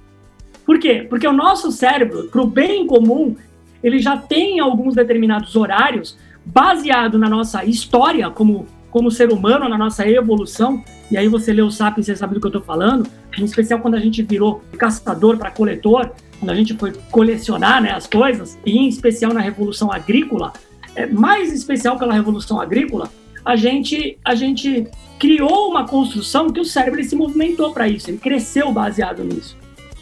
[0.65, 1.05] Por quê?
[1.11, 3.35] Porque o nosso cérebro, para o bem comum,
[3.83, 9.77] ele já tem alguns determinados horários baseado na nossa história como, como ser humano, na
[9.77, 10.83] nossa evolução.
[11.11, 13.09] E aí você lê o Sapiens, você sabe do que eu estou falando.
[13.37, 17.91] Em especial quando a gente virou caçador para coletor, quando a gente foi colecionar né,
[17.91, 20.53] as coisas, e em especial na Revolução Agrícola,
[20.95, 23.11] é, mais especial pela Revolução Agrícola,
[23.45, 24.87] a gente, a gente
[25.19, 29.57] criou uma construção que o cérebro se movimentou para isso, ele cresceu baseado nisso.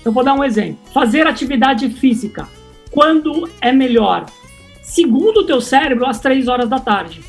[0.05, 0.79] Eu vou dar um exemplo.
[0.93, 2.49] Fazer atividade física.
[2.91, 4.27] Quando é melhor?
[4.83, 7.21] Segundo o teu cérebro, às três horas da tarde.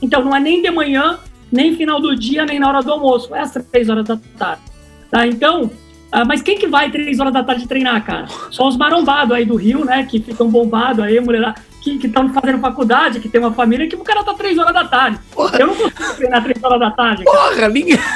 [0.00, 1.18] Então, não é nem de manhã,
[1.50, 3.34] nem final do dia, nem na hora do almoço.
[3.34, 4.62] É às três horas da tarde.
[5.10, 5.26] Tá?
[5.26, 5.70] Então,
[6.12, 8.26] ah, mas quem que vai três horas da tarde treinar, cara?
[8.50, 10.06] Só os marombados aí do Rio, né?
[10.08, 14.04] Que ficam bombados aí, mulher que estão fazendo faculdade, que tem uma família, que o
[14.04, 15.18] cara tá três horas da tarde.
[15.32, 15.58] Porra.
[15.58, 17.24] Eu não consigo treinar três horas da tarde.
[17.24, 17.38] Cara.
[17.38, 17.98] Porra, ninguém.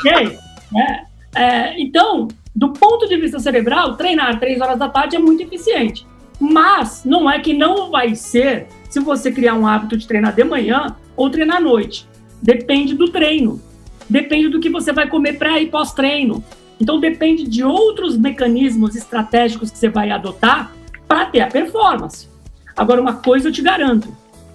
[0.00, 0.38] Okay?
[0.74, 5.42] É, é, então, do ponto de vista cerebral, treinar três horas da tarde é muito
[5.42, 6.06] eficiente.
[6.40, 10.42] Mas não é que não vai ser se você criar um hábito de treinar de
[10.42, 12.08] manhã ou treinar à noite.
[12.42, 13.60] Depende do treino.
[14.08, 16.42] depende do que você vai comer pré e pós-treino.
[16.80, 20.72] Então depende de outros mecanismos estratégicos que você vai adotar
[21.06, 22.29] para ter a performance.
[22.80, 24.08] Agora, uma coisa eu te garanto: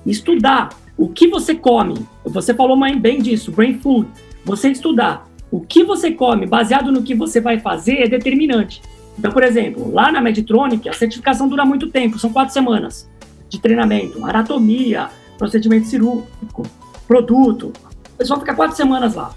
[0.04, 2.08] estudar o que você come.
[2.26, 4.10] Você falou bem disso, brain food.
[4.44, 8.82] Você estudar o que você come baseado no que você vai fazer é determinante.
[9.18, 13.08] Então, por exemplo, lá na Medtronic, a certificação dura muito tempo, são quatro semanas
[13.48, 15.08] de treinamento, anatomia,
[15.38, 16.64] procedimento cirúrgico,
[17.08, 17.72] produto.
[18.14, 19.36] O pessoal fica quatro semanas lá.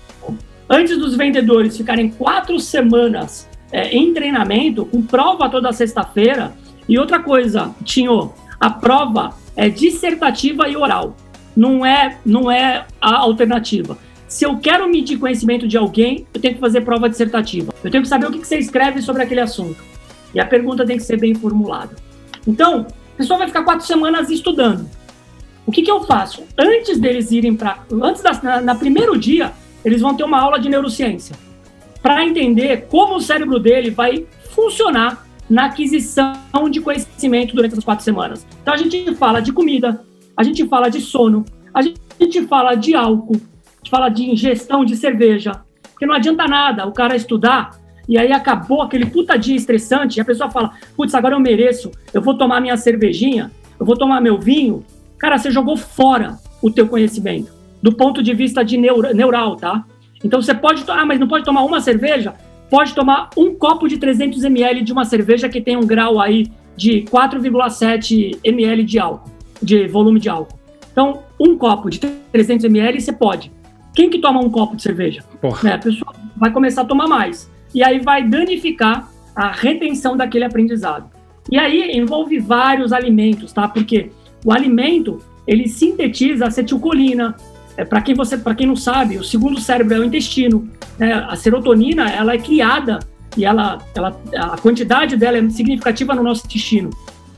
[0.67, 6.55] Antes dos vendedores ficarem quatro semanas é, em treinamento, com prova toda sexta-feira,
[6.89, 11.17] e outra coisa, Tinho, a prova é dissertativa e oral.
[11.57, 13.99] Não é, não é a alternativa.
[14.29, 17.73] Se eu quero medir conhecimento de alguém, eu tenho que fazer prova dissertativa.
[17.83, 19.83] Eu tenho que saber o que você escreve sobre aquele assunto.
[20.35, 21.97] E a pergunta tem que ser bem formulada.
[22.47, 24.89] Então, a pessoa vai ficar quatro semanas estudando.
[25.67, 26.45] O que, que eu faço?
[26.57, 27.81] Antes deles irem para.
[28.03, 29.53] Antes da, na, na, primeiro dia,
[29.85, 31.37] eles vão ter uma aula de neurociência.
[32.01, 36.35] Para entender como o cérebro dele vai funcionar na aquisição
[36.71, 38.47] de conhecimento durante essas quatro semanas.
[38.63, 40.01] Então a gente fala de comida,
[40.37, 43.41] a gente fala de sono, a gente fala de álcool,
[43.89, 47.79] gente fala de ingestão de cerveja, porque não adianta nada o cara estudar
[48.09, 51.91] e aí acabou aquele puta dia estressante e a pessoa fala, putz, agora eu mereço,
[52.13, 54.85] eu vou tomar minha cervejinha, eu vou tomar meu vinho.
[55.19, 59.85] Cara, você jogou fora o teu conhecimento, do ponto de vista de neuro, neural, tá?
[60.25, 62.35] Então você pode, ah, mas não pode tomar uma cerveja?
[62.71, 66.47] Pode tomar um copo de 300 ml de uma cerveja que tem um grau aí
[66.77, 69.31] de 4,7 ml de álcool,
[69.63, 70.59] de volume de álcool.
[70.93, 73.53] Então, um copo de 300 ml você pode.
[73.95, 75.25] Quem que toma um copo de cerveja?
[75.41, 75.71] Porra.
[75.71, 77.51] É, a pessoa vai começar a tomar mais.
[77.75, 81.11] E aí vai danificar a retenção daquele aprendizado.
[81.51, 83.67] E aí envolve vários alimentos, tá?
[83.67, 84.11] Porque
[84.45, 87.37] o alimento, ele sintetiza acetilcolina.
[87.79, 90.69] É, para quem você, para quem não sabe, o segundo cérebro é o intestino.
[90.99, 91.13] Né?
[91.13, 92.99] A serotonina, ela é criada
[93.37, 96.91] e ela, ela, a quantidade dela é significativa no nosso intestino.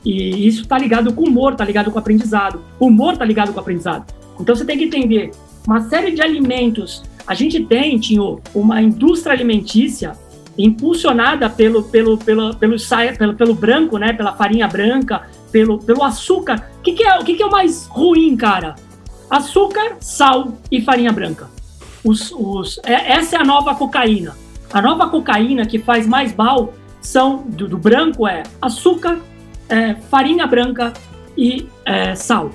[0.03, 2.59] E isso está ligado com o humor, está ligado com o aprendizado.
[2.79, 4.11] O humor está ligado com o aprendizado.
[4.39, 5.29] Então você tem que entender
[5.67, 7.03] uma série de alimentos.
[7.27, 10.13] A gente tem, Tinho, uma indústria alimentícia
[10.57, 12.77] impulsionada pelo, pelo, pelo, pelo,
[13.15, 14.11] pelo, pelo branco, né?
[14.11, 16.71] Pela farinha branca, pelo, pelo açúcar.
[16.79, 18.73] O que, que, é, o que, que é o mais ruim, cara?
[19.31, 21.49] Açúcar, sal e farinha branca.
[22.03, 24.35] Os, os, é, essa é a nova cocaína.
[24.73, 29.19] A nova cocaína que faz mais mal são do, do branco é açúcar,
[29.69, 30.91] é, farinha branca
[31.37, 32.51] e é, sal.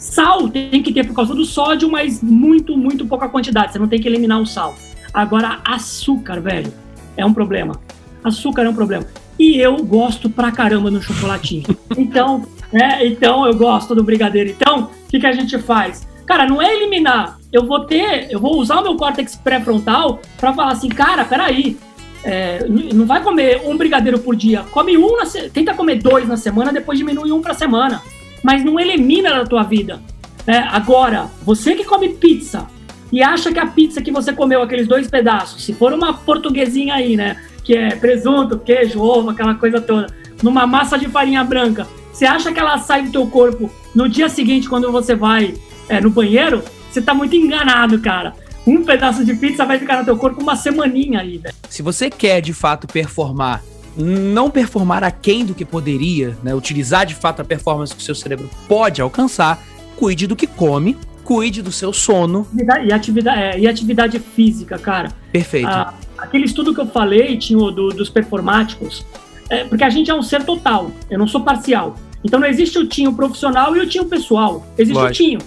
[0.00, 3.72] Sal tem que ter por causa do sódio, mas muito, muito pouca quantidade.
[3.72, 4.74] Você não tem que eliminar o sal.
[5.14, 6.74] Agora, açúcar, velho,
[7.16, 7.80] é um problema.
[8.24, 9.06] Açúcar é um problema.
[9.38, 11.62] E eu gosto pra caramba no chocolatinho.
[11.96, 14.50] Então, é, então eu gosto do brigadeiro.
[14.50, 16.04] Então, o que, que a gente faz?
[16.26, 17.38] Cara, não é eliminar.
[17.52, 21.76] Eu vou ter, eu vou usar o meu córtex pré-frontal para falar assim, cara, peraí,
[22.24, 24.64] é, não vai comer um brigadeiro por dia.
[24.72, 28.02] Come um, na, tenta comer dois na semana, depois diminui um pra semana
[28.46, 30.00] mas não elimina da tua vida.
[30.46, 32.68] É, agora, você que come pizza
[33.10, 36.94] e acha que a pizza que você comeu, aqueles dois pedaços, se for uma portuguesinha
[36.94, 37.42] aí, né?
[37.64, 40.06] Que é presunto, queijo, ovo, aquela coisa toda,
[40.44, 44.28] numa massa de farinha branca, você acha que ela sai do teu corpo no dia
[44.28, 45.54] seguinte, quando você vai
[45.88, 46.62] é, no banheiro?
[46.90, 48.34] Você tá muito enganado, cara.
[48.66, 51.54] Um pedaço de pizza vai ficar no teu corpo uma semaninha aí, velho.
[51.68, 53.62] Se você quer de fato performar
[53.96, 56.54] não performar aquém do que poderia, né?
[56.54, 59.62] utilizar de fato a performance que o seu cérebro pode alcançar,
[59.96, 62.46] cuide do que come, cuide do seu sono.
[62.84, 65.10] E atividade, é, e atividade física, cara.
[65.32, 65.68] Perfeito.
[65.68, 69.04] Ah, aquele estudo que eu falei, tinha do, dos performáticos,
[69.48, 71.96] é, porque a gente é um ser total, eu não sou parcial.
[72.22, 74.66] Então não existe o tinho profissional e o tinho pessoal.
[74.76, 75.12] Existe Lógico.
[75.12, 75.38] o tinho.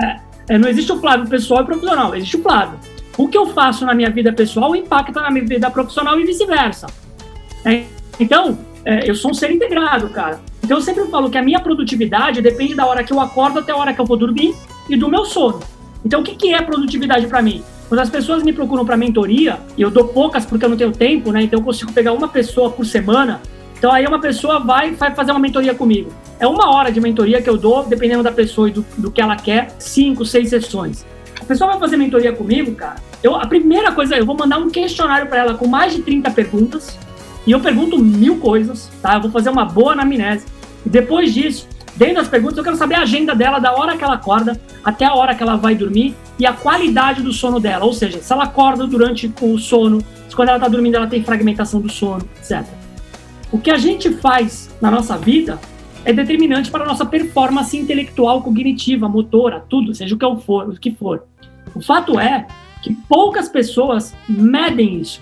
[0.00, 0.16] É,
[0.48, 2.78] é, não existe o Flávio pessoal e profissional, existe o Flávio.
[3.16, 6.86] O que eu faço na minha vida pessoal impacta na minha vida profissional e vice-versa.
[7.64, 7.84] É,
[8.18, 10.40] então, é, eu sou um ser integrado, cara.
[10.62, 13.72] Então eu sempre falo que a minha produtividade depende da hora que eu acordo até
[13.72, 14.54] a hora que eu vou dormir
[14.88, 15.60] e do meu sono.
[16.04, 17.62] Então o que, que é produtividade para mim?
[17.88, 20.92] Quando as pessoas me procuram para mentoria, e eu dou poucas porque eu não tenho
[20.92, 21.42] tempo, né?
[21.42, 23.40] Então eu consigo pegar uma pessoa por semana.
[23.84, 26.10] Então aí uma pessoa vai, vai fazer uma mentoria comigo.
[26.40, 29.20] É uma hora de mentoria que eu dou, dependendo da pessoa e do, do que
[29.20, 31.04] ela quer, cinco, seis sessões.
[31.38, 32.96] A pessoa vai fazer mentoria comigo, cara.
[33.22, 36.30] Eu, a primeira coisa, eu vou mandar um questionário para ela com mais de 30
[36.30, 36.98] perguntas
[37.46, 39.16] e eu pergunto mil coisas, tá?
[39.16, 40.46] Eu vou fazer uma boa anamnese.
[40.86, 44.02] E depois disso, dentro das perguntas, eu quero saber a agenda dela, da hora que
[44.02, 47.84] ela acorda até a hora que ela vai dormir e a qualidade do sono dela.
[47.84, 51.22] Ou seja, se ela acorda durante o sono, se quando ela está dormindo ela tem
[51.22, 52.64] fragmentação do sono, etc.
[53.52, 55.60] O que a gente faz na nossa vida
[56.04, 60.72] é determinante para a nossa performance intelectual, cognitiva, motora, tudo, seja o que for, o
[60.78, 61.24] que for.
[61.74, 62.46] O fato é
[62.82, 65.20] que poucas pessoas medem isso.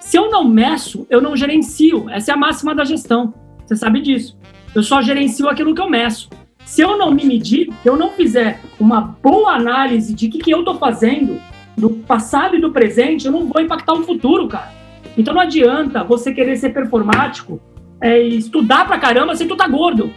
[0.00, 2.08] Se eu não meço, eu não gerencio.
[2.10, 3.34] Essa é a máxima da gestão.
[3.64, 4.36] Você sabe disso.
[4.74, 6.30] Eu só gerencio aquilo que eu meço.
[6.64, 10.38] Se eu não me medir, se eu não fizer uma boa análise de o que,
[10.38, 11.40] que eu estou fazendo,
[11.76, 14.72] do passado e do presente, eu não vou impactar o futuro, cara.
[15.16, 17.60] Então não adianta você querer ser performático
[18.00, 20.12] é, e estudar pra caramba se tu tá gordo.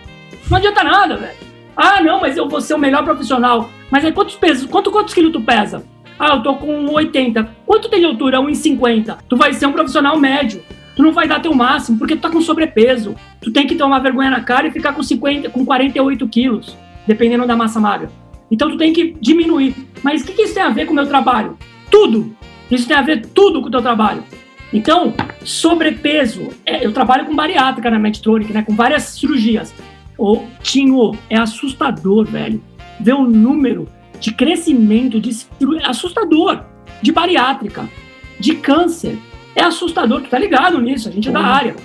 [0.50, 1.38] Não adianta nada, velho.
[1.76, 3.70] Ah, não, mas eu vou ser o melhor profissional.
[3.92, 5.84] Mas aí quantos pesos, quanto, quantos quilos tu pesa?
[6.18, 7.50] Ah, eu tô com 80.
[7.66, 8.40] Quanto tem de altura?
[8.40, 9.18] 1,50.
[9.28, 10.64] Tu vai ser um profissional médio.
[10.96, 13.16] Tu não vai dar teu máximo, porque tu tá com sobrepeso.
[13.42, 17.46] Tu tem que tomar vergonha na cara e ficar com 50, com 48 quilos, dependendo
[17.46, 18.10] da massa magra.
[18.50, 19.76] Então tu tem que diminuir.
[20.02, 21.58] Mas o que, que isso tem a ver com o meu trabalho?
[21.92, 22.34] Tudo!
[22.72, 24.24] Isso tem a ver tudo com o teu trabalho.
[24.74, 25.14] Então,
[25.44, 29.74] sobrepeso, é, eu trabalho com bariátrica na Medtronic, né, com várias cirurgias.
[30.18, 32.62] O Tinho, é assustador, velho.
[33.00, 33.88] Ver o número
[34.20, 36.64] de crescimento de cirurgia, é assustador,
[37.02, 37.88] de bariátrica,
[38.40, 39.18] de câncer.
[39.56, 41.76] É assustador, tu tá ligado nisso, a gente é da área.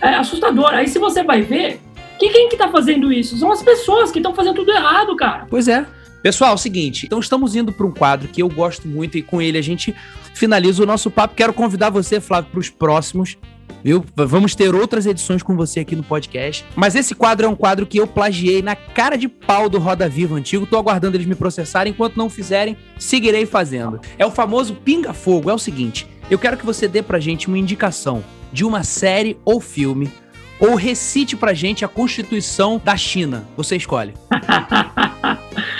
[0.00, 0.72] É assustador.
[0.72, 1.80] Aí se você vai ver,
[2.18, 3.36] que, quem que tá fazendo isso?
[3.36, 5.46] São as pessoas que estão fazendo tudo errado, cara.
[5.48, 5.86] Pois é.
[6.22, 9.22] Pessoal, é o seguinte, então estamos indo para um quadro que eu gosto muito e
[9.22, 9.94] com ele a gente
[10.34, 11.34] finaliza o nosso papo.
[11.34, 13.36] Quero convidar você, Flávio, para os próximos,
[13.84, 14.04] viu?
[14.16, 16.64] Vamos ter outras edições com você aqui no podcast.
[16.74, 20.08] Mas esse quadro é um quadro que eu plagiei na cara de pau do Roda
[20.08, 20.66] Viva antigo.
[20.66, 21.92] Tô aguardando eles me processarem.
[21.92, 24.00] Enquanto não fizerem, seguirei fazendo.
[24.18, 25.50] É o famoso pinga-fogo.
[25.50, 29.36] É o seguinte, eu quero que você dê pra gente uma indicação de uma série
[29.44, 30.10] ou filme
[30.58, 33.46] ou recite pra gente a Constituição da China.
[33.56, 34.14] Você escolhe.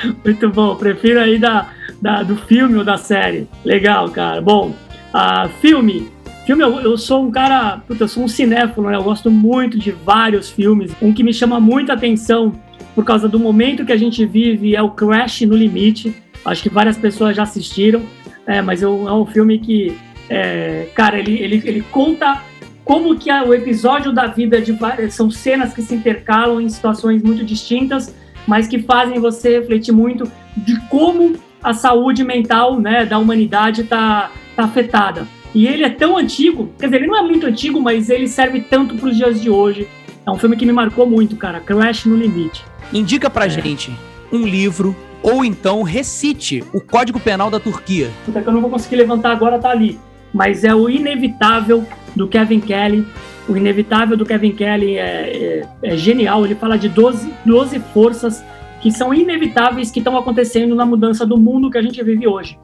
[0.24, 1.70] Muito bom, prefiro aí da,
[2.00, 3.48] da, do filme ou da série.
[3.64, 4.40] Legal, cara.
[4.40, 4.74] Bom,
[5.14, 6.08] uh, filme.
[6.46, 8.96] Filme, eu, eu, sou um cara, puta, eu sou um cinéfilo, né?
[8.96, 10.92] Eu gosto muito de vários filmes.
[11.02, 12.52] Um que me chama muita atenção
[12.94, 16.14] por causa do momento que a gente vive é o Crash no Limite.
[16.44, 18.02] Acho que várias pessoas já assistiram,
[18.46, 19.98] é, mas eu, é um filme que,
[20.30, 22.42] é, cara, ele, ele, ele conta
[22.88, 24.74] como que o episódio da vida de
[25.10, 28.14] são cenas que se intercalam em situações muito distintas,
[28.48, 30.24] mas que fazem você refletir muito
[30.56, 35.28] de como a saúde mental né, da humanidade está tá afetada.
[35.54, 38.62] E ele é tão antigo, quer dizer, ele não é muito antigo, mas ele serve
[38.62, 39.86] tanto para os dias de hoje.
[40.26, 41.60] É um filme que me marcou muito, cara.
[41.60, 42.64] Crash no Limite.
[42.92, 43.50] Indica pra é.
[43.50, 43.92] gente
[44.32, 48.10] um livro ou então recite o Código Penal da Turquia.
[48.24, 49.98] Puta que eu não vou conseguir levantar agora, tá ali.
[50.32, 51.86] Mas é o Inevitável
[52.16, 53.06] do Kevin Kelly.
[53.48, 56.44] O Inevitável do Kevin Kelly é, é, é genial.
[56.44, 58.44] Ele fala de 12, 12 forças
[58.80, 62.58] que são inevitáveis que estão acontecendo na mudança do mundo que a gente vive hoje.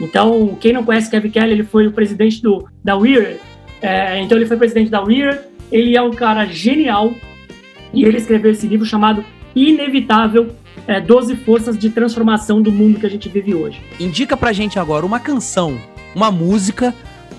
[0.00, 3.38] Então, quem não conhece Kevin Kelly, ele foi o presidente do, da Weir.
[3.80, 5.40] É, então, ele foi presidente da Weir.
[5.72, 7.12] Ele é um cara genial
[7.92, 9.24] e ele escreveu esse livro chamado
[9.54, 10.54] Inevitável
[10.86, 13.80] é, 12 Forças de Transformação do Mundo que a gente vive hoje.
[13.98, 15.78] Indica pra gente agora uma canção,
[16.14, 16.94] uma música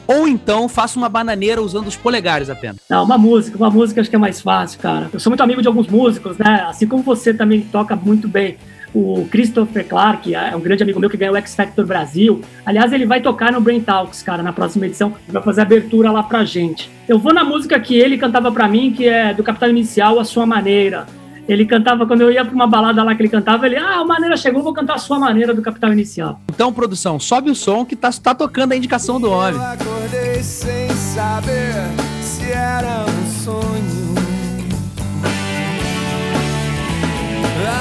[0.08, 2.78] ou então faça uma bananeira usando os polegares apenas.
[2.90, 5.10] Não, uma música, uma música acho que é mais fácil, cara.
[5.12, 6.66] Eu sou muito amigo de alguns músicos, né?
[6.68, 8.58] Assim como você também toca muito bem.
[8.94, 12.42] O Christopher Clark é um grande amigo meu que ganhou o X Factor Brasil.
[12.66, 15.14] Aliás, ele vai tocar no Brain Talks, cara, na próxima edição.
[15.28, 16.90] Vai fazer abertura lá pra gente.
[17.08, 20.24] Eu vou na música que ele cantava pra mim, que é do Capital Inicial, A
[20.24, 21.06] Sua Maneira.
[21.48, 24.06] Ele cantava, quando eu ia pra uma balada lá que ele cantava, ele, ah, a
[24.06, 26.42] maneira chegou, vou cantar a sua maneira do Capital Inicial.
[26.50, 29.54] Então, produção, sobe o som que tá, tá tocando a indicação do homem.
[29.54, 31.74] Eu acordei sem saber
[32.22, 33.98] se era um sonho.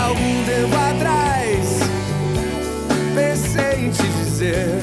[0.07, 1.81] Algum tempo atrás,
[3.15, 4.79] pensei em te dizer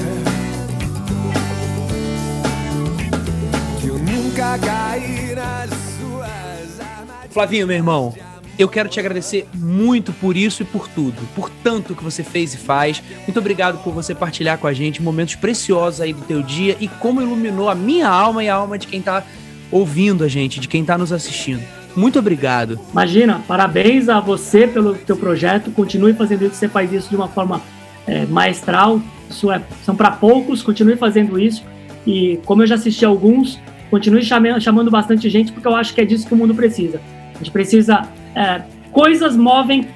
[3.80, 7.32] que eu nunca caí nas suas armadilhas.
[7.32, 8.14] Flavinho, meu irmão,
[8.58, 12.54] eu quero te agradecer muito por isso e por tudo, por tanto que você fez
[12.54, 13.02] e faz.
[13.26, 16.86] Muito obrigado por você partilhar com a gente momentos preciosos aí do teu dia e
[16.86, 19.24] como iluminou a minha alma e a alma de quem tá
[19.70, 21.62] ouvindo a gente, de quem tá nos assistindo.
[21.96, 22.78] Muito obrigado.
[22.90, 25.70] Imagina, parabéns a você pelo teu projeto.
[25.70, 27.60] Continue fazendo isso, você faz isso de uma forma
[28.06, 29.00] é, maestral.
[29.30, 31.64] Isso é, são para poucos, continue fazendo isso.
[32.06, 36.00] E como eu já assisti alguns, continue chamando, chamando bastante gente, porque eu acho que
[36.00, 37.00] é disso que o mundo precisa.
[37.34, 38.62] A gente precisa é,
[38.92, 39.88] coisas movem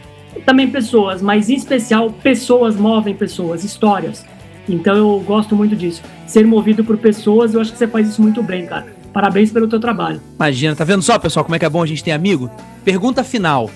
[0.45, 4.25] também pessoas, mas em especial pessoas movem pessoas, histórias.
[4.69, 6.03] Então eu gosto muito disso.
[6.27, 8.87] Ser movido por pessoas, eu acho que você faz isso muito bem, cara.
[9.13, 10.21] Parabéns pelo teu trabalho.
[10.37, 12.51] Imagina, tá vendo só, pessoal, como é que é bom a gente ter amigo?
[12.85, 13.71] Pergunta final.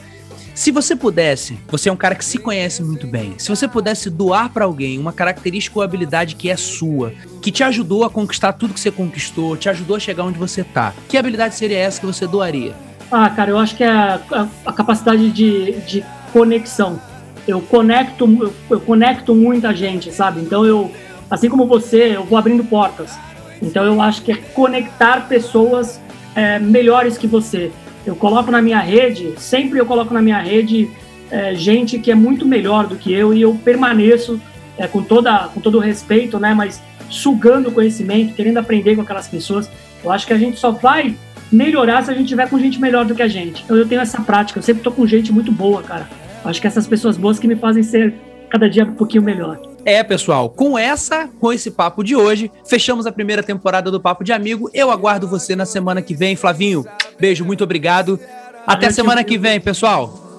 [0.54, 3.34] Se você pudesse, você é um cara que se conhece muito bem.
[3.38, 7.64] Se você pudesse doar para alguém uma característica ou habilidade que é sua, que te
[7.64, 11.16] ajudou a conquistar tudo que você conquistou, te ajudou a chegar onde você tá, que
[11.16, 12.74] habilidade seria essa que você doaria?
[13.12, 16.98] Ah, cara, eu acho que é a, a, a capacidade de, de conexão.
[17.46, 20.40] Eu conecto, eu, eu conecto muita gente, sabe?
[20.40, 20.90] Então eu
[21.30, 23.12] assim como você, eu vou abrindo portas.
[23.60, 26.00] Então eu acho que é conectar pessoas
[26.34, 27.70] é, melhores que você.
[28.06, 30.90] Eu coloco na minha rede, sempre eu coloco na minha rede
[31.30, 34.40] é, gente que é muito melhor do que eu e eu permaneço
[34.78, 36.54] é, com, toda, com todo respeito, né?
[36.54, 39.70] Mas sugando conhecimento, querendo aprender com aquelas pessoas.
[40.02, 41.14] Eu acho que a gente só vai
[41.52, 43.62] melhorar se a gente tiver com gente melhor do que a gente.
[43.62, 46.08] Então eu tenho essa prática, eu sempre tô com gente muito boa, cara.
[46.44, 48.14] Acho que essas pessoas boas que me fazem ser
[48.50, 49.60] cada dia um pouquinho melhor.
[49.84, 54.22] É, pessoal, com essa, com esse papo de hoje, fechamos a primeira temporada do Papo
[54.22, 54.70] de Amigo.
[54.72, 56.36] Eu aguardo você na semana que vem.
[56.36, 56.84] Flavinho,
[57.18, 58.18] beijo, muito obrigado.
[58.66, 60.31] Até semana que vem, pessoal.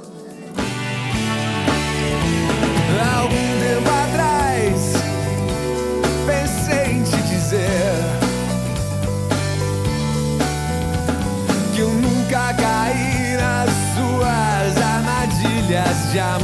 [16.13, 16.42] De